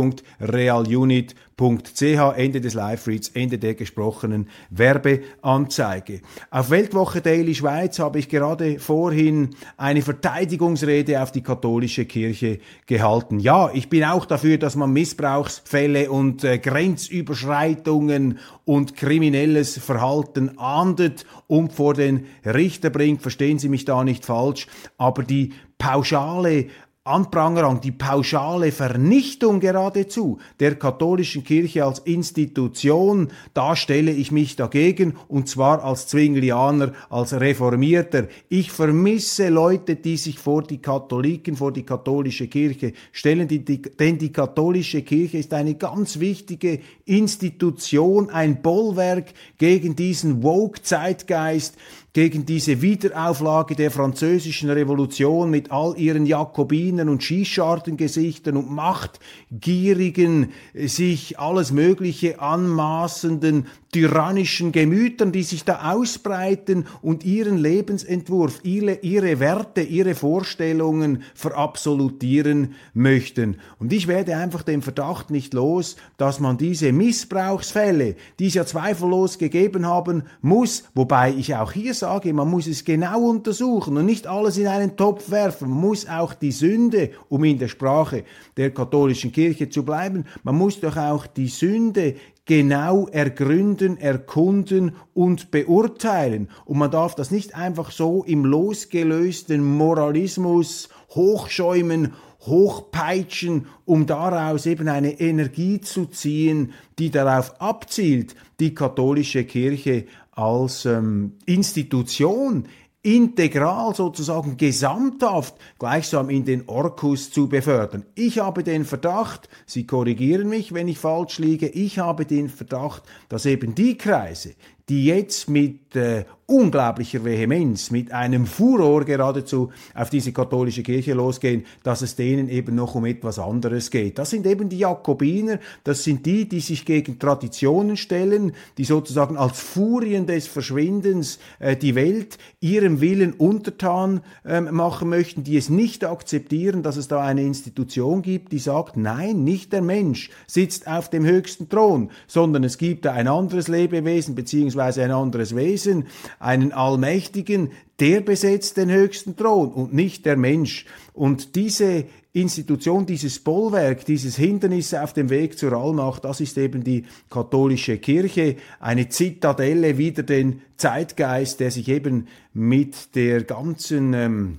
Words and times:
www.realunit.ch 0.02 2.36
Ende 2.36 2.60
des 2.60 2.74
Live-Reads, 2.74 3.28
Ende 3.30 3.58
der 3.58 3.74
gesprochenen 3.74 4.48
Werbeanzeige. 4.70 6.20
Auf 6.50 6.70
Weltwoche 6.70 7.20
Daily 7.20 7.54
Schweiz 7.54 8.00
habe 8.00 8.18
ich 8.18 8.28
gerade 8.28 8.80
vorhin 8.80 9.50
eine 9.76 10.02
Verteidigungsrede 10.02 11.22
auf 11.22 11.30
die 11.30 11.42
katholische 11.42 12.04
Kirche 12.04 12.58
gehalten. 12.86 13.38
Ja, 13.38 13.70
ich 13.72 13.88
bin 13.88 14.02
auch 14.04 14.24
dafür, 14.24 14.58
dass 14.58 14.76
man 14.76 14.92
Missbrauchsfälle 14.92 16.10
und 16.10 16.42
äh, 16.42 16.58
Grenzüberschreitungen 16.58 18.40
und 18.64 18.96
kriminelles 18.96 19.78
Verhalten 19.78 20.58
ahndet 20.58 21.24
und 21.46 21.72
vor 21.72 21.94
den 21.94 22.26
Richter 22.44 22.90
bringt. 22.90 23.22
Verstehen 23.22 23.60
Sie 23.60 23.68
mich 23.68 23.84
da 23.84 24.02
nicht 24.02 24.24
falsch, 24.24 24.66
aber 24.98 25.22
die 25.22 25.52
pauschale 25.78 26.66
Anprangerung, 27.04 27.80
die 27.80 27.90
pauschale 27.90 28.70
Vernichtung 28.70 29.58
geradezu 29.58 30.38
der 30.60 30.76
katholischen 30.76 31.42
Kirche 31.42 31.84
als 31.84 31.98
Institution, 31.98 33.32
da 33.54 33.74
stelle 33.74 34.12
ich 34.12 34.30
mich 34.30 34.54
dagegen 34.54 35.14
und 35.26 35.48
zwar 35.48 35.82
als 35.82 36.06
Zwinglianer, 36.06 36.92
als 37.10 37.32
Reformierter. 37.32 38.28
Ich 38.48 38.70
vermisse 38.70 39.48
Leute, 39.48 39.96
die 39.96 40.16
sich 40.16 40.38
vor 40.38 40.62
die 40.62 40.78
Katholiken, 40.78 41.56
vor 41.56 41.72
die 41.72 41.82
katholische 41.82 42.46
Kirche 42.46 42.92
stellen, 43.10 43.48
denn 43.48 44.18
die 44.18 44.32
katholische 44.32 45.02
Kirche 45.02 45.38
ist 45.38 45.52
eine 45.54 45.74
ganz 45.74 46.20
wichtige 46.20 46.78
Institution, 47.04 48.30
ein 48.30 48.62
Bollwerk 48.62 49.34
gegen 49.58 49.96
diesen 49.96 50.44
Woke-Zeitgeist, 50.44 51.76
gegen 52.12 52.44
diese 52.44 52.82
Wiederauflage 52.82 53.74
der 53.74 53.90
französischen 53.90 54.68
Revolution 54.68 55.50
mit 55.50 55.70
all 55.70 55.94
ihren 55.96 56.26
Jakobinen 56.26 57.08
und 57.08 57.24
Schießschartengesichtern 57.24 58.58
und 58.58 58.70
machtgierigen, 58.70 60.52
sich 60.74 61.38
alles 61.38 61.72
Mögliche 61.72 62.40
anmaßenden 62.40 63.66
tyrannischen 63.92 64.72
Gemütern, 64.72 65.32
die 65.32 65.42
sich 65.42 65.64
da 65.64 65.92
ausbreiten 65.92 66.86
und 67.02 67.24
ihren 67.24 67.58
Lebensentwurf, 67.58 68.60
ihre, 68.62 68.94
ihre 69.02 69.38
Werte, 69.38 69.82
ihre 69.82 70.14
Vorstellungen 70.14 71.22
verabsolutieren 71.34 72.74
möchten. 72.94 73.56
Und 73.78 73.92
ich 73.92 74.08
werde 74.08 74.36
einfach 74.36 74.62
den 74.62 74.80
Verdacht 74.80 75.30
nicht 75.30 75.52
los, 75.52 75.96
dass 76.16 76.40
man 76.40 76.56
diese 76.56 76.92
Missbrauchsfälle, 76.92 78.16
die 78.38 78.46
es 78.46 78.54
ja 78.54 78.64
zweifellos 78.64 79.38
gegeben 79.38 79.86
haben 79.86 80.24
muss, 80.40 80.84
wobei 80.94 81.32
ich 81.32 81.54
auch 81.54 81.72
hier 81.72 81.94
sage, 82.02 82.32
man 82.32 82.50
muss 82.50 82.66
es 82.66 82.84
genau 82.84 83.20
untersuchen 83.28 83.96
und 83.96 84.06
nicht 84.06 84.26
alles 84.26 84.58
in 84.58 84.66
einen 84.66 84.96
Topf 84.96 85.30
werfen. 85.30 85.70
Man 85.70 85.80
muss 85.80 86.08
auch 86.08 86.34
die 86.34 86.50
Sünde, 86.50 87.10
um 87.28 87.44
in 87.44 87.58
der 87.60 87.68
Sprache 87.68 88.24
der 88.56 88.72
katholischen 88.72 89.30
Kirche 89.30 89.68
zu 89.68 89.84
bleiben, 89.84 90.24
man 90.42 90.56
muss 90.56 90.80
doch 90.80 90.96
auch 90.96 91.28
die 91.28 91.46
Sünde 91.46 92.16
genau 92.44 93.06
ergründen, 93.06 93.98
erkunden 93.98 94.96
und 95.14 95.52
beurteilen. 95.52 96.48
Und 96.64 96.78
man 96.78 96.90
darf 96.90 97.14
das 97.14 97.30
nicht 97.30 97.54
einfach 97.54 97.92
so 97.92 98.24
im 98.24 98.44
losgelösten 98.44 99.64
Moralismus 99.64 100.88
hochschäumen, 101.10 102.14
hochpeitschen, 102.46 103.66
um 103.84 104.06
daraus 104.06 104.66
eben 104.66 104.88
eine 104.88 105.20
Energie 105.20 105.80
zu 105.80 106.06
ziehen, 106.06 106.72
die 106.98 107.10
darauf 107.10 107.60
abzielt, 107.60 108.34
die 108.60 108.74
katholische 108.74 109.44
Kirche 109.44 110.06
als 110.32 110.86
ähm, 110.86 111.34
Institution 111.46 112.66
integral 113.02 113.94
sozusagen 113.94 114.56
gesamthaft 114.56 115.56
gleichsam 115.78 116.30
in 116.30 116.44
den 116.44 116.68
Orkus 116.68 117.32
zu 117.32 117.48
befördern. 117.48 118.04
Ich 118.14 118.38
habe 118.38 118.62
den 118.62 118.84
Verdacht, 118.84 119.48
Sie 119.66 119.86
korrigieren 119.86 120.48
mich, 120.48 120.72
wenn 120.72 120.86
ich 120.86 120.98
falsch 120.98 121.38
liege, 121.38 121.66
ich 121.66 121.98
habe 121.98 122.24
den 122.24 122.48
Verdacht, 122.48 123.02
dass 123.28 123.44
eben 123.44 123.74
die 123.74 123.98
Kreise, 123.98 124.54
die 124.88 125.06
jetzt 125.06 125.48
mit 125.48 125.94
äh, 125.96 126.24
unglaublicher 126.46 127.24
Vehemenz, 127.24 127.90
mit 127.90 128.12
einem 128.12 128.46
Furor 128.46 129.04
geradezu 129.04 129.70
auf 129.94 130.10
diese 130.10 130.32
katholische 130.32 130.82
Kirche 130.82 131.14
losgehen, 131.14 131.64
dass 131.82 132.02
es 132.02 132.16
denen 132.16 132.48
eben 132.48 132.74
noch 132.74 132.94
um 132.94 133.06
etwas 133.06 133.38
anderes 133.38 133.90
geht. 133.90 134.18
Das 134.18 134.30
sind 134.30 134.46
eben 134.46 134.68
die 134.68 134.78
Jakobiner, 134.78 135.60
das 135.84 136.04
sind 136.04 136.26
die, 136.26 136.48
die 136.48 136.60
sich 136.60 136.84
gegen 136.84 137.18
Traditionen 137.18 137.96
stellen, 137.96 138.52
die 138.76 138.84
sozusagen 138.84 139.36
als 139.36 139.60
Furien 139.60 140.26
des 140.26 140.46
Verschwindens 140.46 141.38
äh, 141.58 141.76
die 141.76 141.94
Welt 141.94 142.38
ihrem 142.60 143.00
Willen 143.00 143.32
untertan 143.32 144.20
äh, 144.44 144.60
machen 144.60 145.08
möchten, 145.08 145.44
die 145.44 145.56
es 145.56 145.70
nicht 145.70 146.04
akzeptieren, 146.04 146.82
dass 146.82 146.96
es 146.96 147.08
da 147.08 147.22
eine 147.22 147.42
Institution 147.42 148.20
gibt, 148.20 148.52
die 148.52 148.58
sagt, 148.58 148.96
nein, 148.96 149.44
nicht 149.44 149.72
der 149.72 149.82
Mensch 149.82 150.30
sitzt 150.46 150.86
auf 150.86 151.08
dem 151.08 151.24
höchsten 151.24 151.68
Thron, 151.68 152.10
sondern 152.26 152.64
es 152.64 152.76
gibt 152.76 153.06
da 153.06 153.12
ein 153.12 153.28
anderes 153.28 153.68
Lebewesen 153.68 154.34
beziehungsweise 154.34 154.71
ein 154.80 155.10
anderes 155.10 155.54
Wesen, 155.56 156.06
einen 156.38 156.72
Allmächtigen, 156.72 157.72
der 158.00 158.20
besetzt 158.20 158.76
den 158.76 158.90
höchsten 158.90 159.36
Thron 159.36 159.72
und 159.72 159.94
nicht 159.94 160.26
der 160.26 160.36
Mensch. 160.36 160.86
Und 161.12 161.54
diese 161.54 162.06
Institution, 162.32 163.04
dieses 163.04 163.40
Bollwerk, 163.40 164.06
dieses 164.06 164.36
Hindernis 164.36 164.94
auf 164.94 165.12
dem 165.12 165.28
Weg 165.28 165.58
zur 165.58 165.74
Allmacht, 165.74 166.24
das 166.24 166.40
ist 166.40 166.56
eben 166.56 166.82
die 166.82 167.04
katholische 167.28 167.98
Kirche, 167.98 168.56
eine 168.80 169.08
Zitadelle 169.08 169.98
wider 169.98 170.22
den 170.22 170.62
Zeitgeist, 170.76 171.60
der 171.60 171.70
sich 171.70 171.88
eben 171.88 172.28
mit 172.54 173.14
der 173.14 173.44
ganzen 173.44 174.14
ähm, 174.14 174.58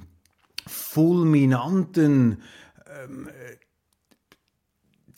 fulminanten 0.68 2.38
ähm, 3.04 3.28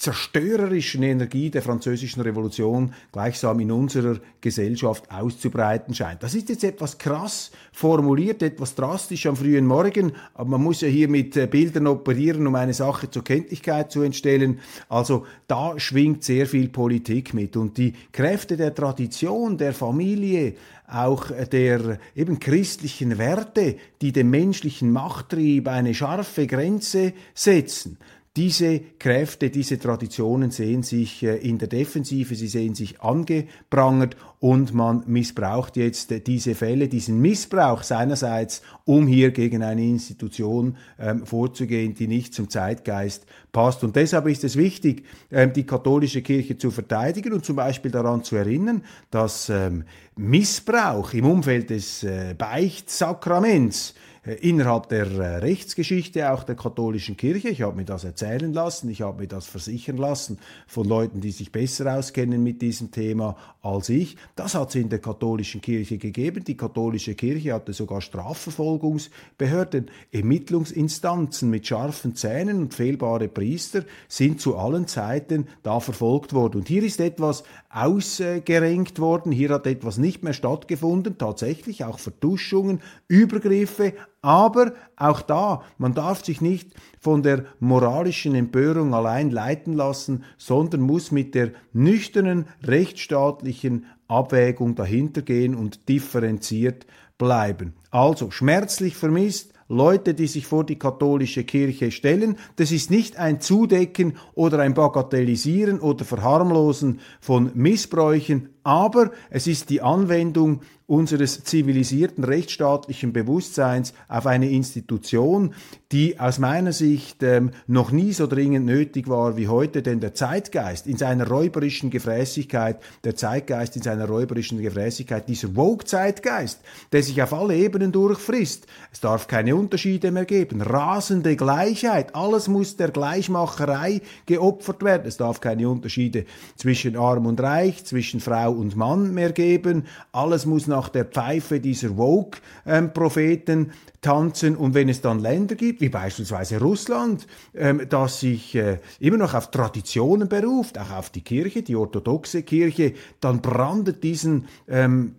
zerstörerischen 0.06 1.02
Energie 1.02 1.50
der 1.50 1.64
französischen 1.64 2.22
Revolution 2.22 2.94
gleichsam 3.12 3.60
in 3.60 3.72
unserer 3.72 4.20
Gesellschaft 4.40 5.10
auszubreiten 5.10 5.96
scheint. 5.96 6.22
Das 6.22 6.36
ist 6.36 6.50
jetzt 6.50 6.64
etwas 6.64 7.00
krass 7.00 7.50
formuliert, 7.72 8.44
etwas 8.44 8.76
drastisch 8.76 9.26
am 9.26 9.36
frühen 9.36 9.66
Morgen, 9.66 10.12
aber 10.36 10.52
man 10.52 10.62
muss 10.62 10.82
ja 10.82 10.88
hier 10.88 11.08
mit 11.08 11.36
äh, 11.36 11.48
Bildern 11.48 11.88
operieren, 11.88 12.46
um 12.46 12.54
eine 12.54 12.76
Sache 12.76 13.10
zur 13.10 13.24
Kenntlichkeit 13.24 13.92
zu 13.92 14.04
entstellen. 14.04 14.60
Also 14.90 15.26
da 15.48 15.80
schwingt 15.80 16.24
sehr 16.24 16.46
viel 16.46 16.70
Politik 16.70 17.34
mit 17.34 17.58
und 17.58 17.80
die 17.80 17.94
Kräfte 18.12 18.58
der 18.58 18.76
Tradition, 18.76 19.58
der 19.58 19.74
Familie, 19.74 20.54
auch 20.88 21.32
der 21.52 21.98
eben 22.16 22.40
christlichen 22.40 23.18
Werte, 23.18 23.76
die 24.04 24.12
dem 24.12 24.30
menschlichen 24.30 24.92
Machttrieb 24.92 25.68
eine 25.68 25.96
scharfe 25.96 26.46
Grenze 26.46 27.14
setzen. 27.34 27.98
Diese 28.38 28.82
Kräfte, 29.00 29.50
diese 29.50 29.80
Traditionen 29.80 30.52
sehen 30.52 30.84
sich 30.84 31.24
äh, 31.24 31.38
in 31.38 31.58
der 31.58 31.70
Defensive, 31.70 32.36
sie 32.36 32.50
sehen 32.50 32.76
sich 32.76 33.00
angeprangert 33.00 34.18
und 34.42 34.74
man 34.74 35.04
missbraucht 35.08 35.78
jetzt 35.78 36.14
diese 36.28 36.54
Fälle, 36.54 36.90
diesen 36.90 37.22
Missbrauch 37.22 37.84
seinerseits, 37.84 38.62
um 38.84 39.08
hier 39.08 39.32
gegen 39.32 39.64
eine 39.64 39.86
Institution 39.86 40.76
ähm, 41.00 41.26
vorzugehen, 41.26 41.96
die 41.96 42.08
nicht 42.08 42.34
zum 42.34 42.50
Zeitgeist 42.50 43.26
passt. 43.54 43.86
Und 43.86 43.96
deshalb 43.96 44.28
ist 44.28 44.44
es 44.44 44.58
wichtig, 44.58 45.06
ähm, 45.32 45.54
die 45.54 45.66
katholische 45.66 46.22
Kirche 46.22 46.58
zu 46.58 46.72
verteidigen 46.72 47.32
und 47.32 47.46
zum 47.46 47.56
Beispiel 47.56 47.92
daran 47.92 48.26
zu 48.26 48.36
erinnern, 48.36 48.84
dass 49.12 49.48
ähm, 49.48 49.86
Missbrauch 50.18 51.14
im 51.14 51.26
Umfeld 51.26 51.70
des 51.70 52.04
äh, 52.04 52.36
Beichtsakraments 52.38 53.92
äh, 53.92 54.05
innerhalb 54.34 54.90
der 54.90 55.06
äh, 55.06 55.38
Rechtsgeschichte 55.38 56.32
auch 56.32 56.44
der 56.44 56.56
katholischen 56.56 57.16
Kirche. 57.16 57.50
Ich 57.50 57.62
habe 57.62 57.76
mir 57.76 57.86
das 57.86 58.04
erzählen 58.04 58.52
lassen, 58.52 58.90
ich 58.90 59.02
habe 59.02 59.22
mir 59.22 59.28
das 59.28 59.46
versichern 59.46 59.98
lassen 59.98 60.40
von 60.68 60.88
Leuten, 60.88 61.22
die 61.22 61.32
sich 61.32 61.52
besser 61.52 61.96
auskennen 61.96 62.44
mit 62.44 62.62
diesem 62.62 62.92
Thema 62.92 63.38
als 63.62 63.90
ich. 63.90 64.18
Das 64.36 64.56
hat 64.56 64.70
es 64.70 64.76
in 64.76 64.90
der 64.90 65.00
katholischen 65.00 65.62
Kirche 65.62 65.98
gegeben. 65.98 66.44
Die 66.44 66.58
katholische 66.58 67.14
Kirche 67.14 67.54
hatte 67.54 67.74
sogar 67.74 68.02
Strafverfolgungsbehörden, 68.02 69.92
Ermittlungsinstanzen 70.12 71.50
mit 71.50 71.68
scharfen 71.68 72.16
Zähnen 72.16 72.60
und 72.60 72.74
fehlbare 72.74 73.28
Priester 73.28 73.84
sind 74.08 74.42
zu 74.42 74.58
allen 74.58 74.88
Zeiten 74.88 75.48
da 75.62 75.80
verfolgt 75.80 76.34
worden. 76.34 76.62
Und 76.62 76.68
hier 76.68 76.84
ist 76.84 77.00
etwas 77.00 77.44
ausgerenkt 77.70 79.00
worden, 79.00 79.32
hier 79.32 79.50
hat 79.50 79.68
etwas 79.68 79.98
nicht 79.98 80.24
mehr 80.24 80.34
stattgefunden, 80.34 81.18
tatsächlich 81.18 81.84
auch 81.84 82.00
Vertuschungen, 82.00 82.82
Übergriffe, 83.08 83.94
aber 84.26 84.74
auch 84.96 85.22
da, 85.22 85.62
man 85.78 85.94
darf 85.94 86.26
sich 86.26 86.42
nicht 86.42 86.72
von 87.00 87.22
der 87.22 87.46
moralischen 87.60 88.34
Empörung 88.34 88.96
allein 88.96 89.30
leiten 89.30 89.74
lassen, 89.74 90.24
sondern 90.40 90.82
muss 90.82 91.12
mit 91.12 91.36
der 91.36 91.52
nüchternen 91.74 92.46
rechtsstaatlichen 92.64 93.86
Abwägung 94.08 94.74
dahinter 94.74 95.22
gehen 95.22 95.54
und 95.54 95.88
differenziert 95.88 96.88
bleiben. 97.20 97.76
Also 97.92 98.32
schmerzlich 98.32 98.96
vermisst, 98.96 99.54
Leute, 99.68 100.16
die 100.16 100.28
sich 100.28 100.48
vor 100.48 100.64
die 100.64 100.80
katholische 100.80 101.44
Kirche 101.44 101.92
stellen. 101.92 102.38
Das 102.56 102.72
ist 102.72 102.90
nicht 102.90 103.18
ein 103.18 103.42
Zudecken 103.42 104.18
oder 104.34 104.58
ein 104.60 104.74
Bagatellisieren 104.74 105.80
oder 105.80 106.04
Verharmlosen 106.04 107.00
von 107.20 107.52
Missbräuchen, 107.54 108.50
aber 108.66 109.12
es 109.30 109.46
ist 109.46 109.70
die 109.70 109.82
Anwendung 109.82 110.62
unseres 110.88 111.44
zivilisierten 111.44 112.24
rechtsstaatlichen 112.24 113.12
Bewusstseins 113.12 113.94
auf 114.08 114.28
eine 114.28 114.50
Institution, 114.50 115.54
die 115.92 116.20
aus 116.20 116.38
meiner 116.38 116.74
Sicht 116.74 117.24
ähm, 117.24 117.52
noch 117.66 117.92
nie 117.92 118.14
so 118.14 118.28
dringend 118.28 118.66
nötig 118.66 119.08
war 119.08 119.36
wie 119.38 119.48
heute, 119.48 119.82
denn 119.82 120.00
der 120.00 120.14
Zeitgeist 120.14 120.86
in 120.86 120.98
seiner 120.98 121.28
räuberischen 121.28 121.90
Gefräßigkeit, 121.90 122.80
der 123.04 123.16
Zeitgeist 123.16 123.76
in 123.76 123.82
seiner 123.82 124.08
räuberischen 124.08 124.62
Gefräßigkeit, 124.62 125.28
dieser 125.28 125.56
Woke-Zeitgeist, 125.56 126.60
der 126.92 127.02
sich 127.02 127.22
auf 127.22 127.34
alle 127.34 127.56
Ebenen 127.56 127.92
durchfrisst. 127.92 128.68
Es 128.92 129.00
darf 129.00 129.28
keine 129.28 129.56
Unterschiede 129.56 130.12
mehr 130.12 130.26
geben, 130.26 130.62
rasende 130.62 131.36
Gleichheit, 131.36 132.14
alles 132.14 132.48
muss 132.48 132.78
der 132.78 132.92
Gleichmacherei 132.92 134.02
geopfert 134.26 134.84
werden. 134.84 135.08
Es 135.08 135.18
darf 135.18 135.42
keine 135.42 135.68
Unterschiede 135.70 136.26
zwischen 136.58 136.96
Arm 136.96 137.26
und 137.26 137.40
Reich, 137.42 137.86
zwischen 137.86 138.20
Frau 138.20 138.52
und 138.56 138.76
Mann 138.76 139.14
mehr 139.14 139.32
geben, 139.32 139.86
alles 140.12 140.46
muss 140.46 140.68
nach 140.68 140.90
der 140.90 141.06
Pfeife 141.06 141.60
dieser 141.60 141.98
Woke-Propheten 141.98 143.72
tanzen. 144.02 144.56
Und 144.56 144.74
wenn 144.74 144.90
es 144.90 145.02
dann 145.02 145.20
Länder 145.20 145.56
gibt, 145.56 145.82
wie 145.82 145.90
beispielsweise 145.90 146.60
Russland, 146.60 147.28
ähm, 147.54 147.82
das 147.90 148.20
sich 148.20 148.56
äh, 148.56 148.80
immer 149.00 149.18
noch 149.18 149.34
auf 149.34 149.52
Traditionen 149.52 150.30
beruft, 150.30 150.78
auch 150.78 150.92
auf 150.92 151.10
die 151.10 151.22
Kirche, 151.22 151.64
die 151.64 151.76
orthodoxe 151.76 152.44
Kirche, 152.44 152.94
dann 153.20 153.42
brandet 153.42 154.04
diesen 154.04 154.48
ähm, 154.68 155.16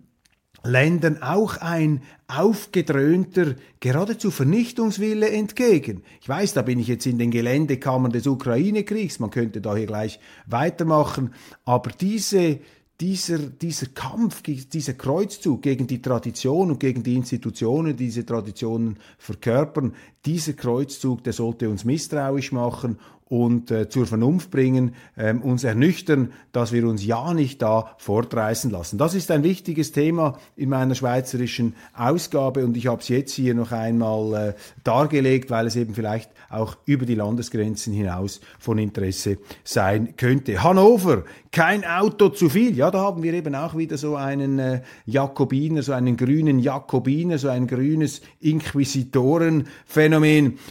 Ländern 0.67 1.21
auch 1.21 1.57
ein 1.57 2.01
aufgedröhnter, 2.27 3.55
geradezu 3.79 4.31
Vernichtungswille 4.31 5.29
entgegen. 5.29 6.03
Ich 6.21 6.27
weiß, 6.27 6.53
da 6.53 6.61
bin 6.61 6.79
ich 6.79 6.87
jetzt 6.87 7.05
in 7.05 7.17
den 7.17 7.31
Geländekammern 7.31 8.11
des 8.11 8.27
Ukraine-Kriegs, 8.27 9.19
man 9.19 9.29
könnte 9.29 9.61
da 9.61 9.75
hier 9.75 9.85
gleich 9.85 10.19
weitermachen, 10.45 11.33
aber 11.63 11.91
diese 11.91 12.59
dieser, 12.99 13.37
dieser 13.37 13.87
Kampf, 13.87 14.41
dieser 14.41 14.93
Kreuzzug 14.93 15.61
gegen 15.61 15.85
die 15.85 16.01
Tradition 16.01 16.71
und 16.71 16.79
gegen 16.79 17.03
die 17.03 17.15
Institutionen, 17.15 17.95
die 17.95 18.05
diese 18.05 18.25
Traditionen 18.25 18.97
verkörpern, 19.19 19.93
dieser 20.25 20.53
Kreuzzug, 20.53 21.23
der 21.23 21.33
sollte 21.33 21.69
uns 21.69 21.85
misstrauisch 21.85 22.51
machen 22.51 22.97
und 23.29 23.71
äh, 23.71 23.89
zur 23.89 24.05
Vernunft 24.05 24.51
bringen, 24.51 24.95
ähm, 25.17 25.41
uns 25.41 25.63
ernüchtern, 25.63 26.31
dass 26.51 26.71
wir 26.71 26.87
uns 26.87 27.05
ja 27.05 27.33
nicht 27.33 27.61
da 27.61 27.95
fortreißen 27.97 28.71
lassen. 28.71 28.97
Das 28.97 29.15
ist 29.15 29.31
ein 29.31 29.43
wichtiges 29.43 29.91
Thema 29.91 30.37
in 30.55 30.69
meiner 30.69 30.95
schweizerischen 30.95 31.75
Ausgabe 31.93 32.65
und 32.65 32.77
ich 32.77 32.87
habe 32.87 33.01
es 33.01 33.09
jetzt 33.09 33.33
hier 33.33 33.53
noch 33.53 33.71
einmal 33.71 34.33
äh, 34.49 34.53
dargelegt, 34.83 35.49
weil 35.49 35.67
es 35.67 35.75
eben 35.75 35.93
vielleicht 35.93 36.31
auch 36.49 36.77
über 36.85 37.05
die 37.05 37.15
Landesgrenzen 37.15 37.93
hinaus 37.93 38.39
von 38.59 38.77
Interesse 38.77 39.37
sein 39.63 40.15
könnte. 40.15 40.63
Hannover, 40.63 41.23
kein 41.51 41.83
Auto 41.83 42.29
zu 42.29 42.49
viel. 42.49 42.77
Ja, 42.77 42.91
da 42.91 42.99
haben 42.99 43.23
wir 43.23 43.33
eben 43.33 43.55
auch 43.55 43.75
wieder 43.75 43.97
so 43.97 44.15
einen 44.15 44.59
äh, 44.59 44.81
Jakobiner, 45.05 45.81
so 45.81 45.91
einen 45.91 46.15
grünen 46.15 46.59
Jakobiner, 46.59 47.37
so 47.37 47.49
ein 47.49 47.67
grünes 47.67 48.21
Inquisitorenphänomen. 48.39 50.16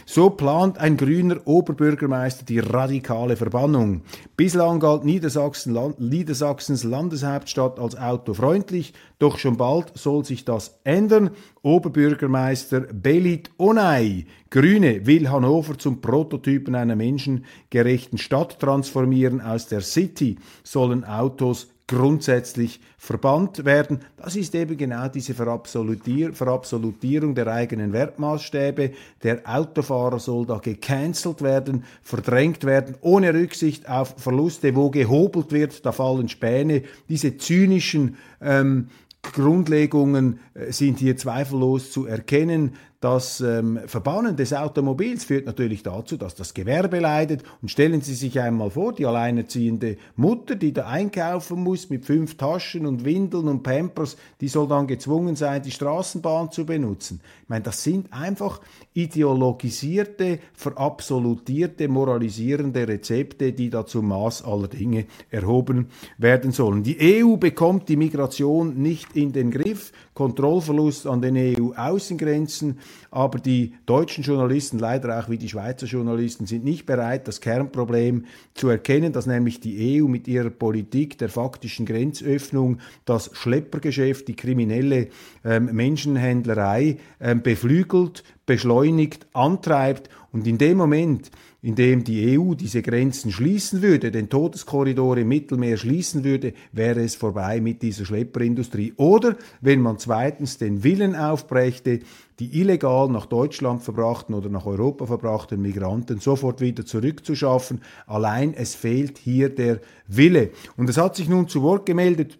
So 0.05 0.29
plant 0.29 0.77
ein 0.77 0.97
grüner 0.97 1.37
Oberbürgermeister 1.45 2.45
die 2.45 2.59
radikale 2.59 3.35
Verbannung. 3.35 4.01
Bislang 4.35 4.79
galt 4.79 5.05
Niedersachsen, 5.05 5.77
Niedersachsens 5.99 6.83
Landeshauptstadt 6.83 7.79
als 7.79 7.95
autofreundlich, 7.97 8.93
doch 9.19 9.37
schon 9.37 9.57
bald 9.57 9.97
soll 9.97 10.25
sich 10.25 10.45
das 10.45 10.79
ändern. 10.83 11.31
Oberbürgermeister 11.61 12.81
Belit 12.81 13.51
Onay, 13.57 14.25
Grüne, 14.49 15.05
will 15.05 15.29
Hannover 15.29 15.77
zum 15.77 16.01
Prototypen 16.01 16.75
einer 16.75 16.95
menschengerechten 16.95 18.17
Stadt 18.17 18.59
transformieren. 18.59 19.41
Aus 19.41 19.67
der 19.67 19.81
City 19.81 20.37
sollen 20.63 21.03
Autos 21.03 21.67
grundsätzlich 21.87 22.81
verbannt 22.97 23.63
werden. 23.63 23.99
Das 24.17 24.35
ist 24.35 24.53
eben 24.55 24.75
genau 24.75 25.07
diese 25.07 25.33
Verabsolutier 25.33 26.33
Verabsolutierung 26.33 27.33
der 27.33 27.47
eigenen 27.47 27.93
Wertmaßstäbe. 27.93 28.91
Der 29.23 29.41
Autofahrer 29.45 30.19
soll 30.19 30.45
da 30.45 30.57
gecancelt 30.57 31.41
werden, 31.41 31.85
verdrängt 32.03 32.65
werden, 32.65 32.95
ohne 32.99 33.33
Rücksicht 33.33 33.89
auf 33.89 34.15
Verluste, 34.17 34.75
wo 34.75 34.89
gehobelt 34.89 35.53
wird, 35.53 35.85
da 35.85 35.93
fallen 35.93 36.27
Späne. 36.27 36.83
Diese 37.07 37.37
zynischen 37.37 38.17
ähm, 38.41 38.89
Grundlegungen 39.21 40.39
äh, 40.53 40.71
sind 40.71 40.99
hier 40.99 41.15
zweifellos 41.15 41.91
zu 41.91 42.05
erkennen. 42.05 42.73
Das 42.99 43.41
ähm, 43.41 43.79
Verbannen 43.85 44.35
des 44.35 44.53
Automobils 44.53 45.25
führt 45.25 45.45
natürlich 45.45 45.83
dazu, 45.83 46.17
dass 46.17 46.33
das 46.33 46.55
Gewerbe 46.55 46.99
leidet. 46.99 47.43
Und 47.61 47.69
stellen 47.69 48.01
Sie 48.01 48.15
sich 48.15 48.39
einmal 48.39 48.71
vor, 48.71 48.91
die 48.91 49.05
alleinerziehende 49.05 49.97
Mutter, 50.15 50.55
die 50.55 50.73
da 50.73 50.87
einkaufen 50.87 51.63
muss 51.63 51.91
mit 51.91 52.05
fünf 52.05 52.37
Taschen 52.37 52.87
und 52.87 53.05
Windeln 53.05 53.49
und 53.49 53.61
Pampers, 53.61 54.17
die 54.41 54.47
soll 54.47 54.67
dann 54.67 54.87
gezwungen 54.87 55.35
sein, 55.35 55.61
die 55.61 55.69
Straßenbahn 55.69 56.51
zu 56.51 56.65
benutzen. 56.65 57.21
Ich 57.43 57.49
meine, 57.49 57.63
das 57.63 57.83
sind 57.83 58.11
einfach 58.11 58.61
ideologisierte, 58.95 60.39
verabsolutierte, 60.55 61.87
moralisierende 61.87 62.87
Rezepte, 62.87 63.53
die 63.53 63.69
da 63.69 63.85
zum 63.85 64.07
Maß 64.07 64.43
aller 64.43 64.69
Dinge 64.69 65.05
erhoben 65.29 65.89
werden 66.17 66.51
sollen. 66.51 66.81
Die 66.81 66.97
EU 67.23 67.37
bekommt 67.37 67.89
die 67.89 67.95
Migration 67.95 68.81
nicht 68.81 69.15
in 69.15 69.33
den 69.33 69.51
Griff. 69.51 69.91
Kontrollverlust 70.17 71.05
an 71.05 71.21
den 71.21 71.37
EU-Außengrenzen, 71.37 72.79
aber 73.11 73.37
die 73.37 73.75
deutschen 73.85 74.23
Journalisten, 74.23 74.79
leider 74.79 75.19
auch 75.19 75.29
wie 75.29 75.37
die 75.37 75.47
Schweizer 75.47 75.85
Journalisten, 75.85 76.47
sind 76.47 76.63
nicht 76.63 76.87
bereit, 76.87 77.27
das 77.27 77.39
Kernproblem 77.39 78.25
zu 78.55 78.67
erkennen, 78.67 79.13
dass 79.13 79.27
nämlich 79.27 79.59
die 79.59 80.01
EU 80.01 80.07
mit 80.07 80.27
ihrer 80.27 80.49
Politik 80.49 81.19
der 81.19 81.29
faktischen 81.29 81.85
Grenzöffnung 81.85 82.79
das 83.05 83.29
Schleppergeschäft, 83.33 84.27
die 84.27 84.35
kriminelle 84.35 85.09
ähm, 85.45 85.65
Menschenhändlerei 85.65 86.97
ähm, 87.19 87.43
beflügelt, 87.43 88.23
beschleunigt, 88.47 89.27
antreibt. 89.33 90.09
Und 90.31 90.47
in 90.47 90.57
dem 90.57 90.77
Moment, 90.77 91.29
indem 91.67 92.05
die 92.05 92.39
EU 92.39 92.53
diese 92.53 92.81
Grenzen 92.81 93.29
schließen 93.29 93.81
würde, 93.81 94.09
den 94.09 94.29
Todeskorridor 94.29 95.17
im 95.17 95.27
Mittelmeer 95.27 95.75
schließen 95.75 96.23
würde, 96.23 96.53
wäre 96.71 97.01
es 97.01 97.15
vorbei 97.15 97.59
mit 97.59 97.81
dieser 97.81 98.05
Schlepperindustrie. 98.05 98.93
Oder 98.95 99.35
wenn 99.59 99.81
man 99.81 99.99
zweitens 99.99 100.57
den 100.57 100.85
Willen 100.85 101.13
aufbrächte, 101.13 101.99
die 102.39 102.61
illegal 102.61 103.09
nach 103.09 103.25
Deutschland 103.25 103.83
verbrachten 103.83 104.33
oder 104.33 104.47
nach 104.47 104.65
Europa 104.65 105.07
verbrachten 105.07 105.61
Migranten 105.61 106.21
sofort 106.21 106.61
wieder 106.61 106.85
zurückzuschaffen. 106.85 107.81
Allein 108.05 108.53
es 108.53 108.73
fehlt 108.73 109.17
hier 109.17 109.49
der 109.49 109.81
Wille. 110.07 110.51
Und 110.77 110.89
es 110.89 110.97
hat 110.97 111.17
sich 111.17 111.27
nun 111.27 111.49
zu 111.49 111.63
Wort 111.63 111.85
gemeldet 111.85 112.39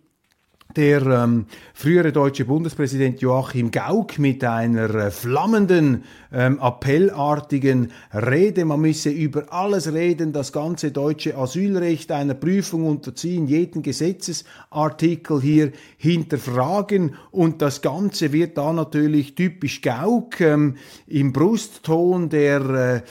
der 0.78 1.02
ähm, 1.08 1.48
frühere 1.74 2.12
deutsche 2.12 2.46
Bundespräsident 2.46 3.20
Joachim 3.20 3.72
Gauck 3.72 4.20
mit 4.20 4.44
einer 4.44 4.94
äh, 4.94 5.12
flammenden, 5.12 6.04
ähm, 6.32 6.60
appellartigen 6.60 7.92
Rede. 8.14 8.64
Man 8.64 8.82
müsse 8.82 9.10
über 9.10 9.52
alles 9.52 9.92
reden, 9.92 10.34
das 10.34 10.52
ganze 10.52 10.92
deutsche 10.92 11.36
Asylrecht 11.36 12.12
einer 12.12 12.36
Prüfung 12.36 12.86
unterziehen, 12.86 13.48
jeden 13.48 13.82
Gesetzesartikel 13.82 15.42
hier 15.42 15.72
hinterfragen 15.98 17.16
und 17.32 17.62
das 17.64 17.82
Ganze 17.82 18.32
wird 18.32 18.58
da 18.58 18.72
natürlich 18.72 19.34
typisch 19.34 19.82
Gauck 19.82 20.40
ähm, 20.42 20.76
im 21.08 21.34
Brustton 21.34 22.30
der 22.30 22.62
äh, 22.70 23.02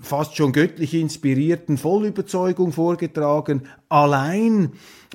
fast 0.00 0.34
schon 0.36 0.52
göttlich 0.52 0.94
inspirierten 0.94 1.76
Vollüberzeugung 1.76 2.72
vorgetragen. 2.72 3.62
Allein. 3.92 4.72